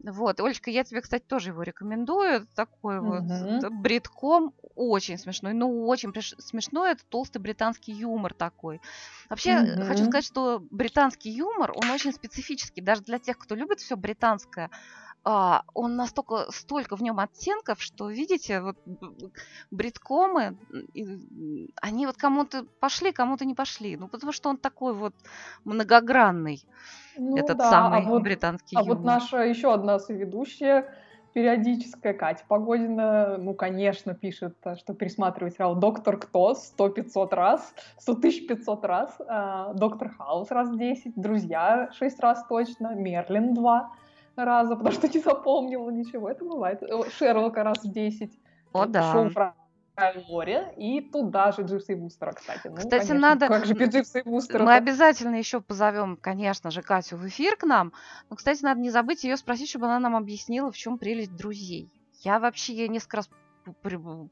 [0.05, 2.47] Вот, Олечка, я тебе, кстати, тоже его рекомендую.
[2.55, 3.59] Такой вот Мгм.
[3.59, 8.81] это бритком, очень смешной, ну очень приш- смешной, это толстый британский юмор такой.
[9.29, 13.81] Вообще, э, хочу сказать, что британский юмор, он очень специфический, даже для тех, кто любит
[13.81, 14.71] все британское.
[15.31, 18.77] А, он настолько, столько в нем оттенков, что, видите, вот
[19.71, 20.57] бриткомы,
[20.95, 23.99] и, они вот кому-то пошли, кому-то не пошли.
[23.99, 25.15] Ну, потому что он такой вот
[25.67, 26.65] многогранный,
[27.19, 28.97] Ну этот да, самый а вот, британский а юмор.
[28.97, 30.95] вот наша еще одна соведущая
[31.35, 37.75] периодическая Катя Погодина, ну, конечно, пишет, а, что пересматривает сериал «Доктор Кто» сто пятьсот раз,
[37.99, 43.93] сто тысяч пятьсот раз, а, «Доктор Хаус» раз 10, «Друзья» шесть раз точно, «Мерлин» два
[44.45, 46.83] раза, потому что не запомнила ничего, это бывает,
[47.17, 48.39] «Шерлока» раз 10,
[48.73, 49.13] О, да.
[49.13, 49.55] «Шоу Фра-
[50.29, 52.69] Лори» и туда же Дживса и Вустера, кстати.
[52.69, 54.63] Ну, Кстати, конечно, надо- Как же без Дживса и Вустера?
[54.65, 57.93] Мы обязательно еще позовем, конечно же, Катю в эфир к нам.
[58.31, 61.91] Но, кстати, надо не забыть ее спросить, чтобы она нам объяснила, в чем прелесть друзей.
[62.23, 63.31] Я вообще я несколько раз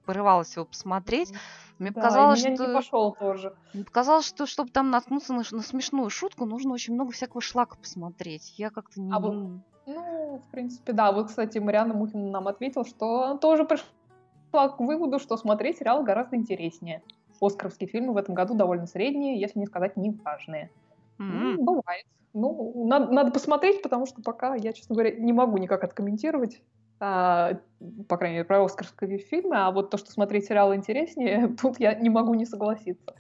[0.05, 1.33] порывалась его посмотреть.
[1.79, 3.55] Мне Да, показалось, меня что не пошел тоже.
[3.75, 7.77] мне показалось, что чтобы там наткнуться на, на смешную шутку, нужно очень много всякого шлака
[7.77, 8.55] посмотреть.
[8.59, 9.13] Я как-то не.
[9.13, 11.13] А вот Ну, в принципе, да.
[11.13, 16.03] Вот, кстати, Марианна Мухина нам ответила, что она тоже пришла к выводу, что смотреть сериал
[16.03, 17.03] гораздо интереснее.
[17.41, 20.71] Оскаровские фильмы в этом году довольно средние, если не сказать неважные.
[21.19, 21.55] М.
[21.57, 22.05] Ну, бывает.
[22.35, 26.63] Ну, надо, надо посмотреть, потому что пока я, честно говоря, не могу никак откомментировать,
[27.01, 27.61] а,
[28.09, 31.95] по крайней мере, про оскаровские фильмы, а вот то, что смотреть сериал интереснее, тут я
[31.95, 33.15] не могу не согласиться.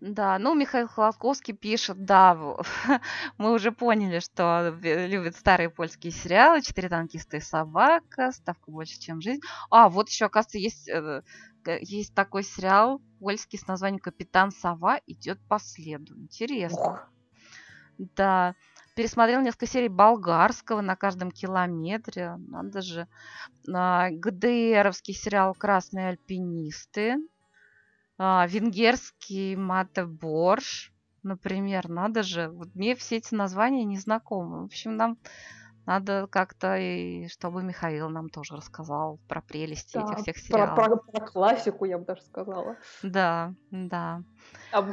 [0.00, 2.34] Да, ну Михаил Холодковский пишет, да,
[3.38, 9.20] мы уже поняли, что любит старые польские сериалы, «Четыре танкиста и собака», «Ставка больше, чем
[9.20, 9.42] жизнь».
[9.70, 11.22] А, вот еще, оказывается, есть, э,
[11.82, 16.16] есть такой сериал польский с названием «Капитан Сова идет по следу».
[16.16, 16.80] Интересно.
[16.80, 17.12] Ух.
[18.16, 18.54] Да,
[18.94, 22.36] пересмотрел несколько серий болгарского на каждом километре.
[22.38, 23.06] Надо же.
[23.70, 27.18] А, ГДРовский сериал «Красные альпинисты».
[28.22, 30.92] А, венгерский Мате Борш,
[31.22, 31.88] например.
[31.88, 32.50] Надо же.
[32.50, 34.60] Вот мне все эти названия не знакомы.
[34.60, 35.16] В общем, нам
[35.86, 40.74] надо как-то, и чтобы Михаил нам тоже рассказал про прелести Да, этих всех про, сериалов.
[40.74, 42.76] про- про классику, я бы даже сказала.
[43.02, 44.20] Да, да.
[44.70, 44.86] А,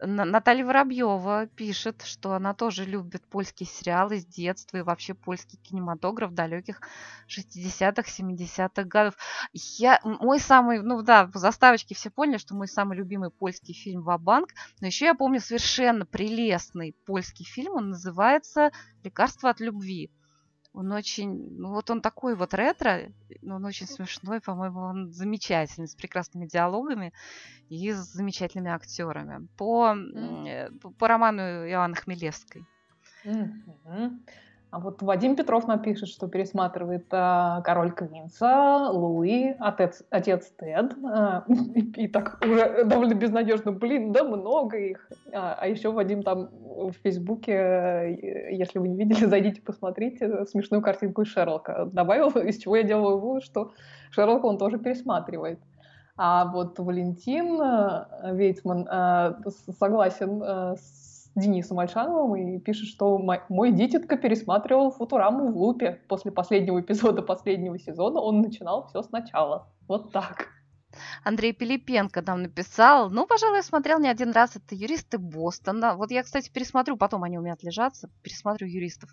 [0.00, 6.34] Наталья Воробьева пишет, что она тоже любит польские сериалы с детства и вообще польский кинематограф
[6.34, 6.80] далеких
[7.28, 9.14] 60-х, 70-х годов.
[9.52, 14.02] Я, мой самый, ну да, по заставочке все поняли, что мой самый любимый польский фильм
[14.02, 18.72] «Ва-банк», но еще я помню совершенно прелестный польский фильм, он называется
[19.04, 20.10] «Лекарство от любви».
[20.74, 23.12] Он очень, ну вот он такой вот ретро,
[23.42, 27.12] но он очень смешной, по-моему, он замечательный, с прекрасными диалогами
[27.68, 29.46] и с замечательными актерами.
[29.56, 32.64] По, э, по, по роману Иоанны Хмелевской.
[33.24, 34.26] Мгм.
[34.74, 40.94] А вот Вадим Петров напишет, что пересматривает а, «Король Квинса», «Луи», «Отец, отец Тед».
[41.04, 41.44] а,
[41.94, 45.08] и, так уже довольно безнадежно, блин, да много их.
[45.32, 50.82] А, а еще Вадим там в Фейсбуке, э, если вы не видели, зайдите посмотрите смешную
[50.82, 51.88] картинку из Шерлока.
[51.92, 53.70] Добавил, из чего я делаю вывод, что
[54.10, 55.60] Шерлока он тоже пересматривает.
[56.16, 59.34] А вот Валентин э, Вейцман э,
[59.78, 61.03] согласен э, с
[61.34, 66.00] Денисом Альшановым и пишет, что мо- мой дитятка пересматривал Футураму в лупе.
[66.08, 69.68] После последнего эпизода последнего сезона он начинал все сначала.
[69.88, 70.48] Вот так.
[71.24, 73.10] Андрей Пилипенко нам написал.
[73.10, 74.54] Ну, пожалуй, я смотрел не один раз.
[74.54, 75.96] Это юристы Бостона.
[75.96, 78.10] Вот я, кстати, пересмотрю, потом они у меня отлежатся.
[78.22, 79.10] Пересмотрю юристов.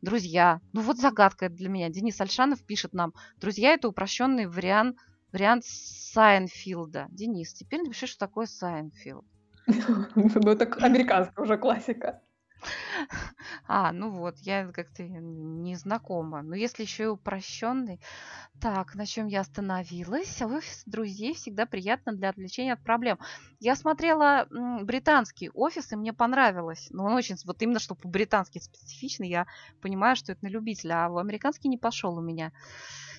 [0.00, 0.60] Друзья.
[0.72, 1.90] Ну, вот загадка для меня.
[1.90, 3.12] Денис Альшанов пишет нам.
[3.36, 4.96] Друзья, это упрощенный вариант
[5.32, 7.08] вариант Сайнфилда.
[7.10, 9.26] Денис, теперь напиши, что такое Сайнфилд.
[10.14, 12.20] Ну, это американская уже классика.
[13.66, 16.42] А, ну вот, я как-то не знакома.
[16.42, 18.00] Но если еще и упрощенный.
[18.60, 20.40] Так, на чем я остановилась?
[20.42, 23.18] Офис друзей всегда приятно для отвлечения от проблем.
[23.60, 24.48] Я смотрела
[24.82, 26.88] британский офис, и мне понравилось.
[26.90, 29.46] Но он очень, вот именно что по-британски специфичный, я
[29.80, 32.52] понимаю, что это на любителя, а в американский не пошел у меня.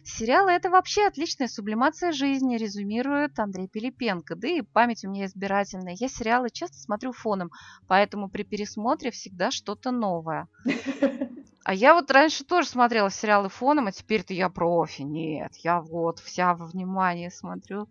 [0.04, 4.36] Сериалы– это вообще отличная сублимация жизни, резюмирует Андрей Пилипенко.
[4.36, 5.95] Да и память у меня избирательная.
[5.97, 7.52] Я сериалы часто смотрю фоном,
[7.88, 10.47] поэтому при пересмотре всегда что-то новое.
[11.66, 15.04] А я вот раньше тоже смотрела сериалы фоном, а теперь-то я профи.
[15.04, 17.88] Нет, я вот вся во внимании смотрю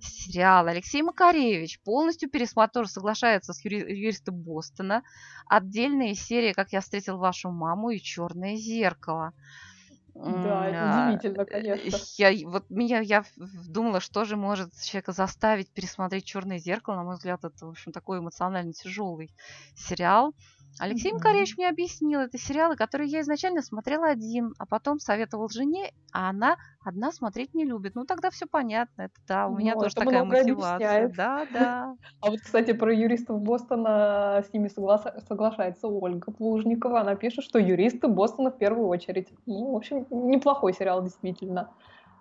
[0.00, 0.66] сериал.
[0.66, 5.02] Алексей Макаревич полностью пересмотр, соглашается с юри- юристом Бостона.
[5.46, 9.32] Отдельные серии «Как я встретил вашу маму» и «Черное зеркало».
[10.14, 12.06] Да, это удивительно, конечно.
[12.16, 16.94] Я, вот меня, я думала, что же может человека заставить пересмотреть «Черное зеркало».
[16.96, 19.34] На мой взгляд, это, в общем, такой эмоционально тяжелый
[19.74, 20.34] сериал.
[20.78, 21.14] Алексей mm-hmm.
[21.14, 26.30] Макаревич мне объяснил, это сериалы, которые я изначально смотрела один, а потом советовал жене, а
[26.30, 27.94] она одна смотреть не любит.
[27.94, 29.02] Ну, тогда все понятно.
[29.02, 30.74] Это да, у ну, меня тоже такая мотивация.
[30.74, 31.16] Объясняет.
[31.16, 31.96] Да, да.
[32.20, 37.00] А вот, кстати, про юристов Бостона с ними согла- соглашается Ольга Плужникова.
[37.00, 39.28] Она пишет, что юристы Бостона в первую очередь.
[39.46, 41.70] Ну, в общем, неплохой сериал, действительно.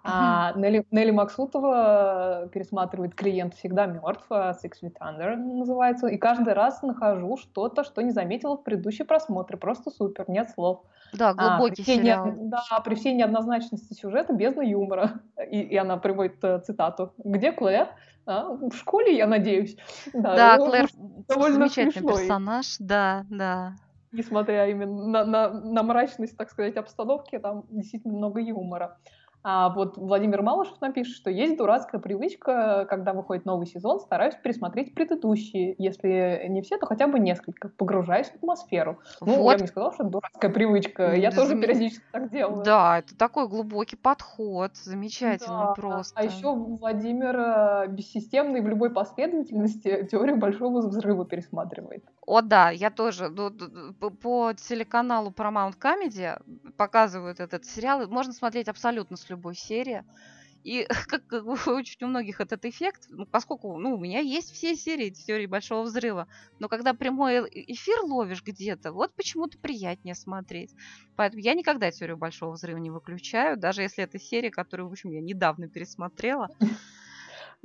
[0.06, 6.54] А Нелли, Нелли Максутова пересматривает «Клиент всегда мертв», а «Six Feet Under» называется, и каждый
[6.54, 9.56] раз нахожу что-то, что не заметила в предыдущий просмотре.
[9.58, 10.82] Просто супер, нет слов.
[11.14, 12.26] Да, глубокий а, при сериал.
[12.26, 15.22] Не, да, при всей неоднозначности сюжета бездна юмора.
[15.50, 17.14] И, и она приводит э, цитату.
[17.18, 17.88] «Где Клэр?»
[18.26, 19.78] а, В школе, я надеюсь.
[20.14, 20.90] Да, да Клэр
[21.30, 22.22] довольно замечательный смешной.
[22.22, 23.74] персонаж, да, да
[24.14, 28.98] несмотря именно на, на, на мрачность, так сказать, обстановки, там действительно много юмора.
[29.44, 34.96] А вот Владимир Малышев напишет, что есть дурацкая привычка, когда выходит новый сезон, стараюсь пересмотреть
[34.96, 35.76] предыдущие.
[35.78, 37.68] Если не все, то хотя бы несколько.
[37.70, 39.00] Погружаюсь в атмосферу.
[39.20, 39.52] Ну, вот.
[39.52, 41.14] я бы не сказала, что это дурацкая привычка.
[41.14, 42.64] Я да, тоже периодически так делаю.
[42.64, 44.76] Да, это такой глубокий подход.
[44.78, 45.74] Замечательно да.
[45.74, 46.18] просто.
[46.18, 52.06] А еще Владимир бессистемный в любой последовательности теорию большого взрыва пересматривает.
[52.26, 53.30] О, да, я тоже.
[53.30, 53.52] Ну,
[53.94, 56.42] по телеканалу Paramount Comedy
[56.78, 58.08] показывают этот сериал.
[58.08, 60.04] Можно смотреть абсолютно с любой серии.
[60.64, 64.76] И как, как очень у многих этот эффект, ну, поскольку ну, у меня есть все
[64.76, 66.28] серии теории Большого Взрыва,
[66.60, 70.74] но когда прямой э, эфир ловишь где-то, вот почему-то приятнее смотреть.
[71.18, 75.12] Поэтому я никогда теорию Большого Взрыва не выключаю, даже если это серия, которую, в общем,
[75.12, 76.48] я недавно пересмотрела.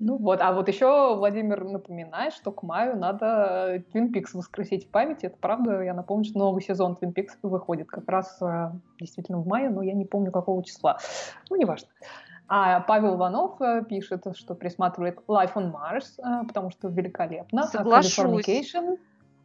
[0.00, 4.90] Ну вот, а вот еще Владимир напоминает, что к маю надо Twin Peaks воскресить в
[4.90, 5.26] памяти.
[5.26, 8.70] Это правда, я напомню, что новый сезон Twin Peaks выходит как раз э,
[9.00, 10.98] действительно в мае, но я не помню какого числа.
[11.50, 11.88] Ну, неважно.
[12.46, 17.64] А Павел Иванов э, пишет, что присматривает Life on Mars, э, потому что великолепно.
[17.64, 18.74] Соглашусь.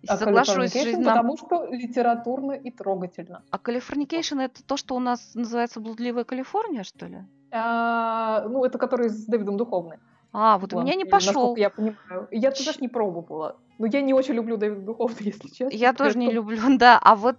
[0.07, 1.15] А Соглашусь, жизнь нам...
[1.15, 3.41] потому что литературно и трогательно.
[3.49, 7.19] А Californication это то, что у нас называется блудливая Калифорния, что ли?
[7.51, 9.99] А, ну, это который с Дэвидом Духовным.
[10.33, 11.55] А, вот у меня не пошел.
[11.55, 12.27] я понимаю.
[12.31, 12.65] Я Ч...
[12.65, 13.57] даже не пробовала.
[13.77, 15.75] Но я не очень люблю Дэвида Духовна, если честно.
[15.75, 16.99] Я тоже не люблю, да.
[17.01, 17.37] А вот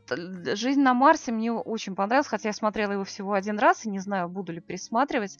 [0.55, 3.99] «Жизнь на Марсе» мне очень понравилась, хотя я смотрела его всего один раз, и не
[3.99, 5.39] знаю, буду ли пересматривать.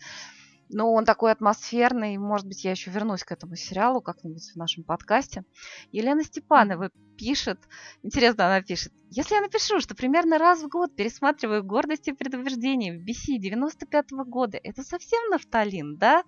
[0.69, 2.17] Но он такой атмосферный.
[2.19, 5.45] Может быть, я еще вернусь к этому сериалу как-нибудь в нашем подкасте.
[5.93, 7.59] Елена Степанова пишет,
[8.03, 12.99] интересно, она пишет, если я напишу, что примерно раз в год пересматриваю «Гордость и предубеждение»
[12.99, 16.25] в BC 95 -го года, это совсем нафталин, да?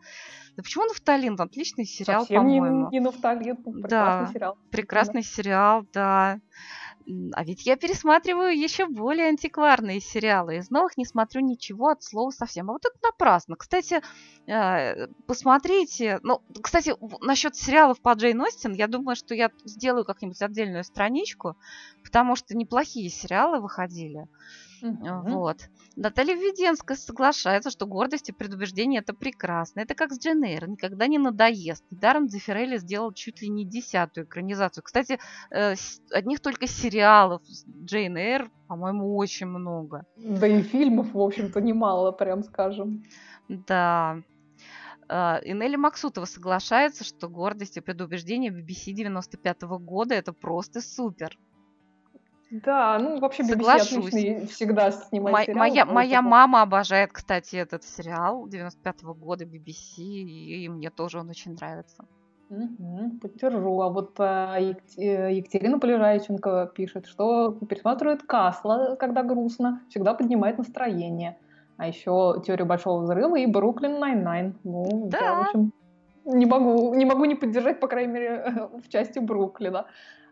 [0.56, 1.40] Да почему нафталин?
[1.40, 2.88] Отличный сериал, по-моему.
[2.90, 4.58] не, не нафталин, прекрасный да, сериал.
[4.70, 5.28] Прекрасный да.
[5.28, 6.40] сериал, да.
[7.34, 10.56] А ведь я пересматриваю еще более антикварные сериалы.
[10.56, 12.68] Из новых не смотрю ничего от слова совсем.
[12.68, 13.54] А вот это напрасно.
[13.54, 14.00] Кстати,
[14.46, 16.18] э, посмотрите.
[16.24, 21.56] Ну, кстати, насчет сериалов по Джейн Остин, я думаю, что я сделаю как-нибудь отдельную страничку,
[22.02, 24.26] потому что неплохие сериалы выходили.
[24.82, 25.30] Mm-hmm.
[25.30, 25.68] Вот.
[25.96, 29.80] Наталья Введенская соглашается, что гордость и предубеждение это прекрасно.
[29.80, 31.84] Это как с Джейн Эйр, никогда не надоест.
[31.90, 34.84] Недаром Дзефирелли сделал чуть ли не десятую экранизацию.
[34.84, 35.18] Кстати,
[35.50, 35.74] э,
[36.10, 37.42] одних только сериалов
[37.84, 40.04] Джейн Эйр, по-моему, очень много.
[40.16, 43.04] Да и фильмов, в общем-то, немало, прям скажем.
[43.48, 44.18] Да.
[45.08, 50.80] Uh, и Нелли Максутова соглашается, что гордость и предубеждение BBC 95 -го года это просто
[50.80, 51.38] супер.
[52.50, 54.06] Да, ну вообще BBC Соглашусь.
[54.08, 55.58] отличный всегда снимает Мо- сериал.
[55.58, 61.54] Моя, моя мама обожает, кстати, этот сериал 95-го года BBC, и мне тоже он очень
[61.54, 62.04] нравится.
[62.48, 63.80] Угу, поддержу.
[63.80, 71.38] А вот а, Екатерина Полежайченко пишет, что пересматривает Касла, когда грустно, всегда поднимает настроение.
[71.76, 74.56] а еще «Теорию большого взрыва» и «Brooklyn Nine-Nine».
[74.62, 75.18] Ну, да.
[75.18, 75.72] я, в общем,
[76.24, 79.86] не могу, не могу не поддержать, по крайней мере, в части Бруклина.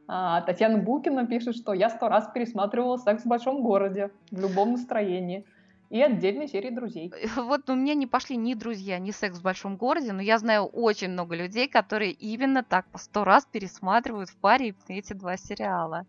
[0.07, 4.73] А, Татьяна Букина пишет, что я сто раз пересматривала «Секс в большом городе» в любом
[4.73, 5.45] настроении.
[5.91, 7.13] И отдельной серии друзей.
[7.37, 10.65] Вот у меня не пошли ни друзья, ни секс в большом городе, но я знаю
[10.65, 16.05] очень много людей, которые именно так по сто раз пересматривают в паре эти два сериала.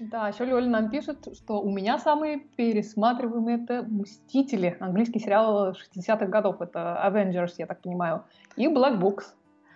[0.00, 6.26] Да, еще Лёля нам пишет, что у меня самые пересматриваемые это «Мстители», английский сериал 60-х
[6.26, 8.24] годов, это Avengers, я так понимаю,
[8.56, 9.24] и Black Books.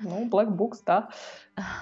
[0.00, 1.08] Ну, Black Books, да.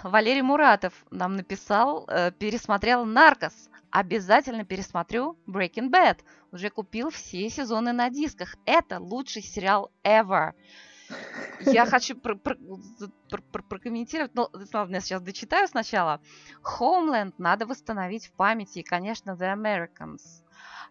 [0.03, 3.69] Валерий Муратов нам написал, э, пересмотрел «Наркос».
[3.91, 6.19] Обязательно пересмотрю Breaking Bad.
[6.53, 8.57] Уже купил все сезоны на дисках.
[8.65, 10.53] Это лучший сериал ever.
[11.61, 12.57] Я хочу про про
[13.31, 16.21] про про прокомментировать, но ладно, я сейчас дочитаю сначала.
[16.65, 20.43] Homeland надо восстановить в памяти, и, конечно, The Americans.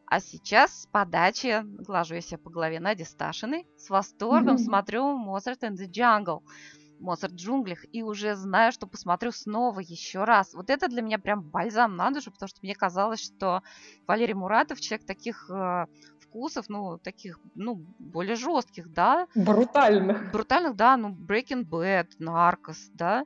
[0.08, 5.62] А сейчас с подачи, глажу я себя по голове Нади Сташиной, с восторгом смотрю Mozart
[5.62, 6.44] and the Jungle.
[7.00, 10.54] Моцарт в джунглях, и уже знаю, что посмотрю снова еще раз.
[10.54, 13.62] Вот это для меня прям бальзам на душу, потому что мне казалось, что
[14.08, 15.86] Валерий Муратов человек таких э,
[16.20, 19.28] вкусов, ну, таких, ну, более жестких, да.
[19.36, 20.32] Брутальных.
[20.32, 23.26] Брутальных, да, ну, Breaking Bad, Наркос, да.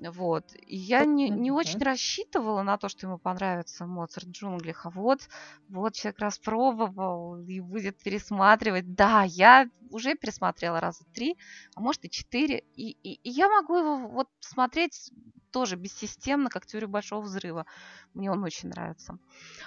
[0.00, 0.44] Вот.
[0.66, 4.86] И я не, не очень рассчитывала на то, что ему понравится Моцарт в джунглях.
[4.86, 5.28] А вот,
[5.68, 8.94] вот человек распробовал и будет пересматривать.
[8.94, 11.36] Да, я уже пересмотрела раза три,
[11.74, 12.64] а может и четыре.
[12.74, 15.10] И, и, и я могу его вот смотреть
[15.50, 17.66] тоже бессистемно, как теорию большого взрыва.
[18.14, 19.18] Мне он очень нравится.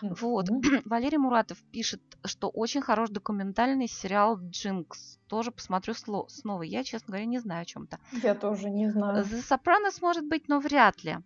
[0.02, 0.18] Mm-hmm.
[0.22, 0.50] Вот.
[0.86, 5.20] Валерий Муратов пишет, что очень хорош документальный сериал «Джинкс».
[5.28, 6.64] Тоже посмотрю снова.
[6.64, 8.00] Я, честно говоря, не знаю о чем-то.
[8.24, 9.24] Я тоже не знаю.
[9.24, 11.18] «The Sopranos» может быть, но вряд ли.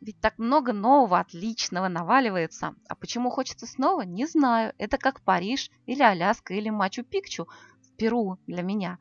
[0.00, 2.74] Ведь так много нового, отличного наваливается.
[2.88, 4.72] А почему хочется снова, не знаю.
[4.78, 7.46] Это как Париж или Аляска или Мачу-Пикчу
[7.82, 8.98] в Перу для меня.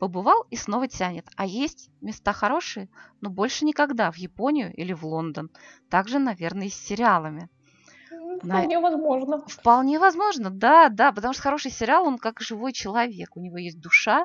[0.00, 1.28] Побывал и снова тянет.
[1.36, 2.88] А есть места хорошие,
[3.20, 5.50] но больше никогда в Японию или в Лондон.
[5.90, 7.50] Также, наверное, и с сериалами.
[8.38, 8.80] Вполне На...
[8.80, 9.44] возможно.
[9.46, 13.78] Вполне возможно, да, да, потому что хороший сериал, он как живой человек, у него есть
[13.78, 14.24] душа,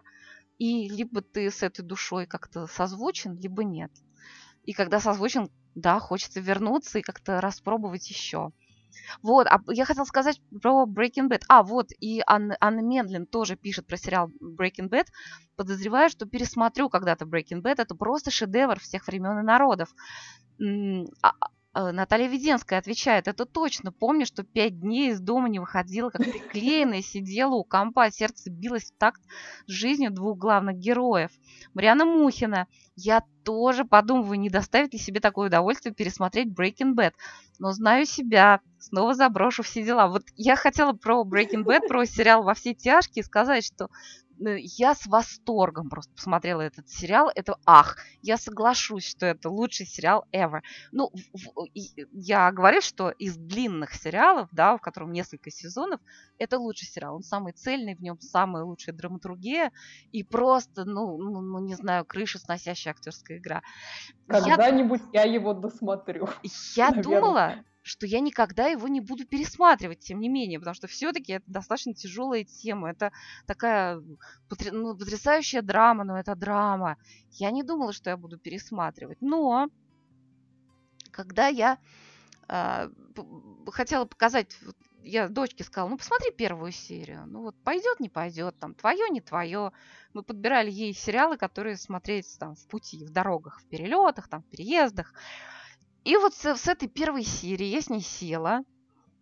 [0.59, 3.91] и либо ты с этой душой как-то созвучен, либо нет.
[4.63, 8.53] И когда созвучен, да, хочется вернуться и как-то распробовать еще.
[9.21, 11.43] Вот, а я хотела сказать про Breaking Bad.
[11.47, 15.07] А, вот, и Анна, Анна Медлин тоже пишет про сериал Breaking Bad.
[15.55, 17.75] Подозреваю, что пересмотрю когда-то Breaking Bad.
[17.77, 19.93] Это просто шедевр всех времен и народов.
[21.77, 23.91] А, Наталья Веденская отвечает, это точно.
[23.91, 28.91] Помню, что пять дней из дома не выходила, как приклеенная, сидела у компа, сердце билось
[28.91, 29.21] в такт
[29.67, 31.31] с жизнью двух главных героев.
[31.73, 32.67] Мариана Мухина.
[32.95, 37.11] Я тоже подумываю, не доставит ли себе такое удовольствие пересмотреть Breaking Bad.
[37.59, 40.07] Но знаю себя, снова заброшу все дела.
[40.07, 44.95] Вот я хотела про Breaking Bad, про сериал «Во все тяжкие» сказать, что Э, я
[44.95, 47.31] с восторгом просто посмотрела этот сериал.
[47.33, 50.61] Это ах, я соглашусь, что это лучший сериал ever.
[50.91, 51.67] Ну, в,
[52.11, 55.99] я говорю, что из длинных сериалов, да, в котором несколько сезонов,
[56.37, 57.15] это лучший сериал.
[57.15, 59.71] Он самый цельный, в нем самая лучшая драматургия
[60.11, 63.61] и просто, ну, ну, ну не знаю, крыша сносящая актерская игра.
[64.27, 65.23] Когда-нибудь я...
[65.23, 66.29] я его досмотрю.
[66.75, 67.03] Я наверное.
[67.03, 67.55] думала,
[67.85, 71.93] что я никогда его не буду пересматривать, тем не менее, потому что все-таки это достаточно
[71.93, 72.89] тяжелая тема.
[72.89, 73.11] Это
[73.45, 74.01] такая
[74.71, 76.97] ну, потрясающая драма, но это драма.
[77.29, 79.19] Я не думала, что я буду пересматривать.
[79.21, 79.69] Но
[81.11, 81.77] когда я
[82.49, 82.89] э,
[83.67, 84.57] хотела показать,
[85.03, 89.21] я дочке сказала, ну посмотри первую серию, ну вот пойдет, не пойдет, там твое, не
[89.21, 89.71] твое.
[90.13, 94.49] Мы подбирали ей сериалы, которые смотреть там в пути, в дорогах, в перелетах, там в
[94.49, 95.13] переездах.
[96.05, 98.61] И вот с, с этой первой серии я с ней села,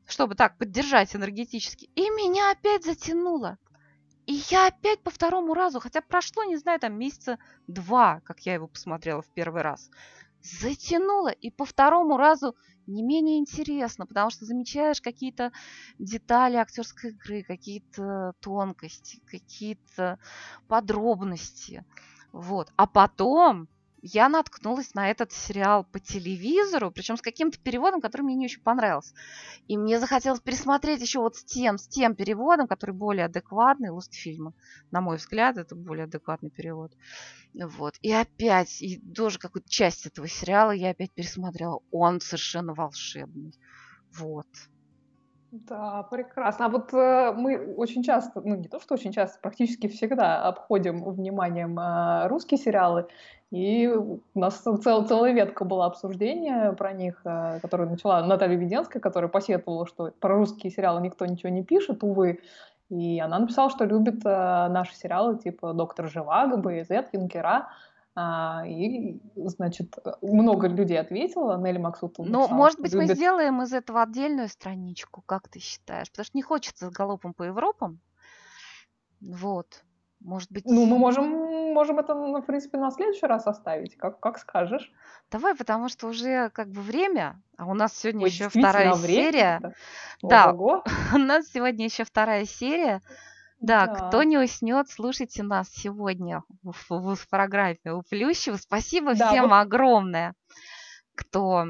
[0.05, 3.57] чтобы так поддержать энергетически, и меня опять затянуло.
[4.25, 8.53] И я опять по второму разу, хотя прошло, не знаю, там месяца два, как я
[8.55, 9.89] его посмотрела в первый раз,
[10.41, 12.55] затянуло, и по второму разу
[12.85, 15.53] не менее интересно, потому что замечаешь какие-то
[15.99, 20.19] детали актерской игры, какие-то тонкости, какие-то
[20.67, 21.85] подробности.
[22.33, 22.73] Вот.
[22.75, 23.69] А потом
[24.05, 28.61] я наткнулась на этот сериал по телевизору, причем с каким-то переводом, который мне не очень
[28.61, 29.15] понравился.
[29.69, 34.53] И мне захотелось пересмотреть еще вот с тем, с тем переводом, который более адекватный, Лустфильма.
[34.91, 36.91] На мой взгляд, это более адекватный перевод.
[37.53, 37.95] Вот.
[38.01, 41.79] И опять, и тоже какую-то часть этого сериала я опять пересмотрела.
[41.89, 43.57] Он совершенно волшебный.
[44.11, 44.47] Вот.
[45.53, 46.65] Да, прекрасно.
[46.65, 51.03] А вот э, мы очень часто, ну не то, что очень часто, практически всегда обходим
[51.03, 53.05] вниманием э, русские сериалы.
[53.51, 58.99] И у нас цел, целая ветка была обсуждения про них, э, которую начала Наталья Веденская,
[58.99, 62.39] которая посетовала, что про русские сериалы никто ничего не пишет, увы.
[62.89, 67.67] И она написала, что любит э, наши сериалы типа «Доктор Живаго», «БЗ», «Юнкера».
[68.15, 71.57] А, и, значит, много людей ответило.
[71.57, 73.09] Нелли Максут Ну, может быть, любит...
[73.09, 76.11] мы сделаем из этого отдельную страничку, как ты считаешь?
[76.11, 77.99] Потому что не хочется с галопом по Европам.
[79.19, 79.83] Вот.
[80.19, 80.65] Может быть...
[80.65, 81.25] Ну, мы можем,
[81.73, 84.91] можем это, ну, в принципе, на следующий раз оставить, как, как скажешь.
[85.31, 89.73] Давай, потому что уже как бы время, а у нас сегодня Ой, еще вторая серия.
[90.21, 93.01] Да, у нас сегодня еще вторая серия.
[93.63, 98.57] Да, да, кто не уснет, слушайте нас сегодня в, в, в программе у Плющева.
[98.57, 99.53] Спасибо да, всем вот...
[99.53, 100.33] огромное,
[101.15, 101.67] кто,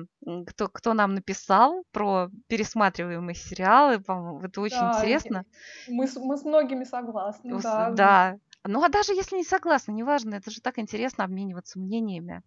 [0.48, 4.04] кто, кто нам написал про пересматриваемые сериалы.
[4.44, 5.46] Это очень да, интересно.
[5.88, 7.62] Мы, мы с многими согласны.
[7.62, 7.92] Да.
[7.92, 8.38] да.
[8.66, 12.42] Ну а даже если не согласны, неважно, это же так интересно обмениваться мнениями.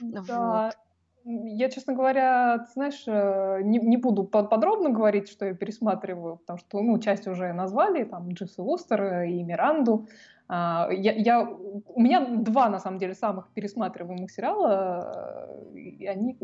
[0.00, 0.22] Да.
[0.22, 0.74] Вот.
[1.30, 6.80] Я, честно говоря, знаешь, э, не, не буду подробно говорить, что я пересматриваю, потому что,
[6.80, 10.06] ну, часть уже назвали, там, Джиса Вустер и Миранду.
[10.48, 16.38] А, я, я, у меня два, на самом деле, самых пересматриваемых сериала, и они,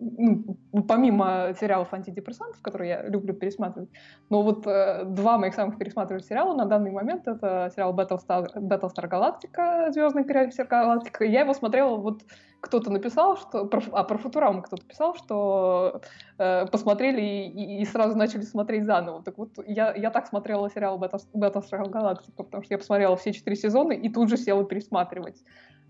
[0.00, 0.56] ну,
[0.88, 3.90] помимо сериалов антидепрессантов, которые я люблю пересматривать,
[4.30, 9.06] но вот э, два моих самых пересматриваемых сериала на данный момент это сериал Battlestar, Battlestar
[9.06, 11.26] Galactica, Звездный крейсер Галактика.
[11.26, 12.22] Я его смотрела вот
[12.64, 16.00] кто-то написал, что про, а про Футураму кто-то писал, что
[16.38, 19.22] э, посмотрели и, и сразу начали смотреть заново.
[19.22, 23.56] Так вот, я, я так смотрела сериал Battlestar Galactica, потому что я посмотрела все четыре
[23.56, 25.44] сезона и тут же села пересматривать.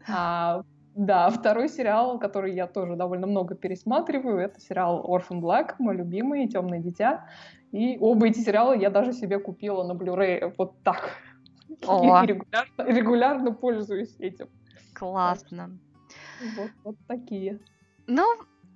[0.09, 0.63] А,
[0.95, 6.49] да, второй сериал, который я тоже довольно много пересматриваю, это сериал Orphan Black, мой любимый,
[6.49, 7.27] Темное дитя.
[7.71, 11.11] И оба эти сериала я даже себе купила на Blu-ray вот так.
[11.87, 12.23] О.
[12.23, 14.49] И регулярно, регулярно пользуюсь этим.
[14.93, 15.71] Классно.
[16.56, 17.61] Вот, вот такие.
[18.06, 18.24] Ну,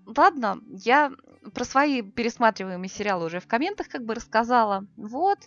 [0.07, 1.13] ладно, я
[1.55, 4.87] про свои пересматриваемые сериалы уже в комментах как бы рассказала.
[4.97, 5.39] Вот.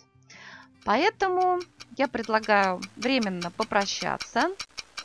[0.84, 1.60] Поэтому
[1.98, 4.50] я предлагаю временно попрощаться.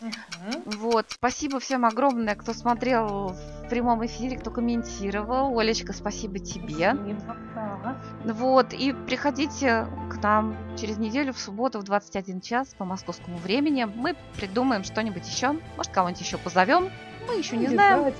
[0.00, 0.78] Угу.
[0.78, 5.58] Вот, спасибо всем огромное, кто смотрел в прямом эфире, кто комментировал.
[5.58, 6.94] Олечка, спасибо тебе.
[6.94, 7.96] Спасибо, да.
[8.24, 13.84] Вот, и приходите к нам через неделю в субботу в 21 час по московскому времени.
[13.84, 15.58] Мы придумаем что-нибудь еще.
[15.76, 16.90] Может, кого-нибудь еще позовем.
[17.26, 18.12] Мы еще не знаем.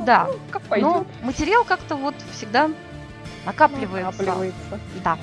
[0.00, 2.68] Да, ну, как но материал как-то вот всегда
[3.46, 4.22] накапливается.
[4.22, 4.80] накапливается.
[5.04, 5.18] Да.